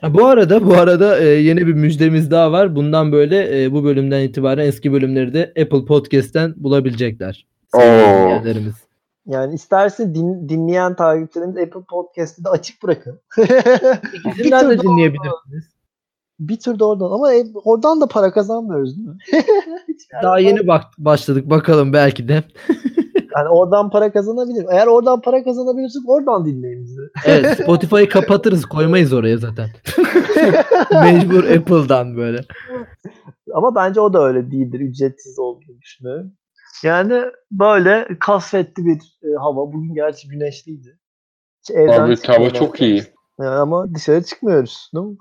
Ha, 0.00 0.14
bu 0.14 0.26
arada 0.26 0.66
bu 0.66 0.74
arada 0.74 1.18
e, 1.20 1.24
yeni 1.24 1.66
bir 1.66 1.72
müjdemiz 1.72 2.30
daha 2.30 2.52
var. 2.52 2.76
Bundan 2.76 3.12
böyle 3.12 3.64
e, 3.64 3.72
bu 3.72 3.84
bölümden 3.84 4.20
itibaren 4.22 4.66
eski 4.66 4.92
bölümleri 4.92 5.34
de 5.34 5.52
Apple 5.62 5.84
Podcast'ten 5.84 6.54
bulabilecekler. 6.56 7.46
Dinleyenlerimiz. 7.74 8.74
yani 9.26 9.54
isterse 9.54 10.14
din- 10.14 10.48
dinleyen 10.48 10.96
takipçilerimiz 10.96 11.56
Apple 11.56 11.80
Podcast'ı 11.88 12.44
da 12.44 12.50
açık 12.50 12.82
bırakın. 12.82 13.20
İkisinden 14.14 14.70
de 14.70 14.78
dinleyebilirsiniz. 14.78 15.73
Bir 16.48 16.58
tür 16.58 16.78
de 16.78 16.84
oradan 16.84 17.10
ama 17.10 17.34
e- 17.34 17.52
oradan 17.64 18.00
da 18.00 18.06
para 18.06 18.32
kazanmıyoruz 18.32 18.96
değil 18.96 19.08
mi? 19.08 19.16
Daha 20.22 20.38
yeni 20.38 20.66
bak 20.66 20.84
başladık 20.98 21.50
bakalım 21.50 21.92
belki 21.92 22.28
de. 22.28 22.44
Yani 23.36 23.48
oradan 23.48 23.90
para 23.90 24.12
kazanabilir. 24.12 24.66
Eğer 24.70 24.86
oradan 24.86 25.20
para 25.20 25.44
kazanabilirsek 25.44 26.02
oradan 26.06 26.46
dinleyin 26.46 26.84
bizi. 26.84 27.00
Evet 27.26 27.58
Spotify'ı 27.62 28.08
kapatırız 28.08 28.66
koymayız 28.66 29.12
oraya 29.12 29.38
zaten. 29.38 29.68
Mecbur 31.02 31.44
Apple'dan 31.44 32.16
böyle. 32.16 32.40
Ama 33.54 33.74
bence 33.74 34.00
o 34.00 34.12
da 34.12 34.22
öyle 34.26 34.50
değildir. 34.50 34.80
Ücretsiz 34.80 35.38
olduğunu 35.38 35.80
düşünüyorum. 35.80 36.32
Yani 36.82 37.22
böyle 37.50 38.08
kasvetli 38.20 38.86
bir 38.86 38.98
e, 39.22 39.34
hava. 39.38 39.72
Bugün 39.72 39.94
gerçi 39.94 40.28
güneşliydi. 40.28 40.98
Evden 41.70 42.00
Abi 42.00 42.16
hava 42.26 42.50
çok 42.50 42.80
iyi. 42.80 43.02
Yani 43.40 43.54
ama 43.54 43.94
dışarı 43.94 44.24
çıkmıyoruz. 44.24 44.90
Değil 44.94 45.06
mi? 45.06 45.16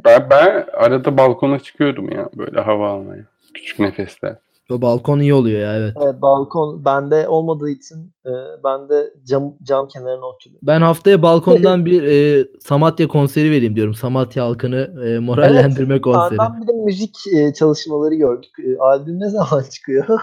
Ben, 0.04 0.30
ben 0.30 0.66
arada 0.72 1.18
balkona 1.18 1.58
çıkıyordum 1.58 2.12
ya 2.12 2.28
böyle 2.36 2.60
hava 2.60 2.90
almaya. 2.90 3.24
Küçük 3.54 3.78
nefesler. 3.78 4.36
O 4.70 4.82
balkon 4.82 5.18
iyi 5.20 5.34
oluyor 5.34 5.60
ya 5.60 5.76
evet. 5.76 5.94
Evet, 6.04 6.22
balkon 6.22 6.84
bende 6.84 7.28
olmadığı 7.28 7.70
için 7.70 8.12
e, 8.26 8.30
ben 8.64 8.88
de 8.88 9.14
cam, 9.24 9.54
cam 9.62 9.88
kenarına 9.88 10.26
oturuyorum. 10.26 10.66
Ben 10.66 10.80
haftaya 10.80 11.22
balkondan 11.22 11.86
bir 11.86 12.02
e, 12.02 12.46
Samatya 12.60 13.08
konseri 13.08 13.50
vereyim 13.50 13.76
diyorum. 13.76 13.94
Samatya 13.94 14.44
halkını 14.44 15.04
e, 15.06 15.18
morallendirme 15.18 16.00
konseri. 16.00 16.36
Senden 16.36 16.62
bir 16.62 16.68
de 16.68 16.72
müzik 16.72 17.16
e, 17.36 17.52
çalışmaları 17.52 18.14
gördük. 18.14 18.50
E, 18.58 18.78
albüm 18.78 19.20
ne 19.20 19.28
zaman 19.28 19.62
çıkıyor? 19.70 20.06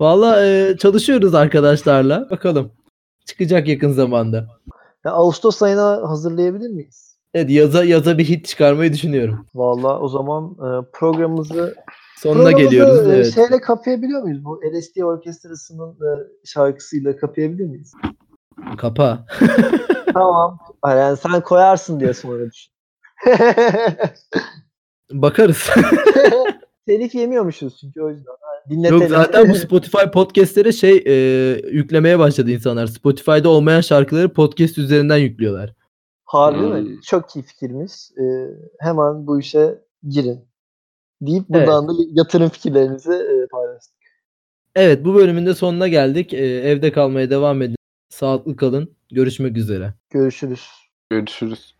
Valla 0.00 0.46
e, 0.46 0.76
çalışıyoruz 0.78 1.34
arkadaşlarla. 1.34 2.30
Bakalım. 2.30 2.70
Çıkacak 3.26 3.68
yakın 3.68 3.90
zamanda. 3.90 4.46
Ya, 5.04 5.12
Ağustos 5.12 5.62
ayına 5.62 6.10
hazırlayabilir 6.10 6.68
miyiz? 6.70 7.16
Evet 7.34 7.50
yaza 7.50 7.84
yaza 7.84 8.18
bir 8.18 8.24
hit 8.24 8.46
çıkarmayı 8.46 8.92
düşünüyorum. 8.92 9.46
Vallahi 9.54 9.98
o 9.98 10.08
zaman 10.08 10.50
e, 10.52 10.68
programımızı 10.92 11.74
Sonuna 12.16 12.42
Programımızı, 12.42 12.64
geliyoruz. 12.70 13.06
e, 13.10 13.14
Evet. 13.14 13.34
Şeyle 13.34 13.60
kapayabiliyor 13.60 14.22
muyuz? 14.22 14.44
Bu 14.44 14.60
LSD 14.72 15.00
Orkestrası'nın 15.00 15.90
e, 15.92 16.10
şarkısıyla 16.44 17.16
kapayabilir 17.16 17.64
miyiz? 17.66 17.92
Kapa. 18.78 19.26
tamam. 20.14 20.58
Yani 20.86 21.16
sen 21.16 21.40
koyarsın 21.40 22.00
diye 22.00 22.14
sonra 22.14 22.44
düşün. 22.50 22.72
Bakarız. 25.12 25.70
Telif 26.86 27.14
yemiyormuşuz 27.14 27.76
çünkü 27.80 28.02
o 28.02 28.10
yüzden. 28.10 28.32
Yani 28.70 28.86
Yok 28.86 28.92
dinletelim. 28.92 29.08
zaten 29.08 29.50
bu 29.50 29.54
Spotify 29.66 30.04
podcastlere 30.12 30.72
şey 30.72 31.02
e, 31.06 31.12
yüklemeye 31.70 32.18
başladı 32.18 32.50
insanlar. 32.50 32.86
Spotify'da 32.86 33.48
olmayan 33.48 33.80
şarkıları 33.80 34.32
podcast 34.32 34.78
üzerinden 34.78 35.16
yüklüyorlar. 35.16 35.74
Harbi 36.24 36.58
Hmm. 36.58 36.82
mi? 36.82 37.00
Çok 37.06 37.36
iyi 37.36 37.42
fikirmiş. 37.42 37.92
E, 38.18 38.24
hemen 38.80 39.26
bu 39.26 39.40
işe 39.40 39.78
girin. 40.08 40.40
Deyip 41.22 41.48
buradan 41.48 41.88
da 41.88 41.92
yatırım 42.12 42.48
fikirlerinizi 42.48 43.12
e, 43.12 43.46
paylaştık. 43.50 43.94
Evet 44.76 45.04
bu 45.04 45.14
bölümün 45.14 45.46
de 45.46 45.54
sonuna 45.54 45.88
geldik. 45.88 46.34
E, 46.34 46.46
evde 46.46 46.92
kalmaya 46.92 47.30
devam 47.30 47.62
edin. 47.62 47.76
Sağlıklı 48.08 48.56
kalın. 48.56 48.96
Görüşmek 49.12 49.56
üzere. 49.56 49.94
Görüşürüz. 50.10 50.68
Görüşürüz. 51.10 51.72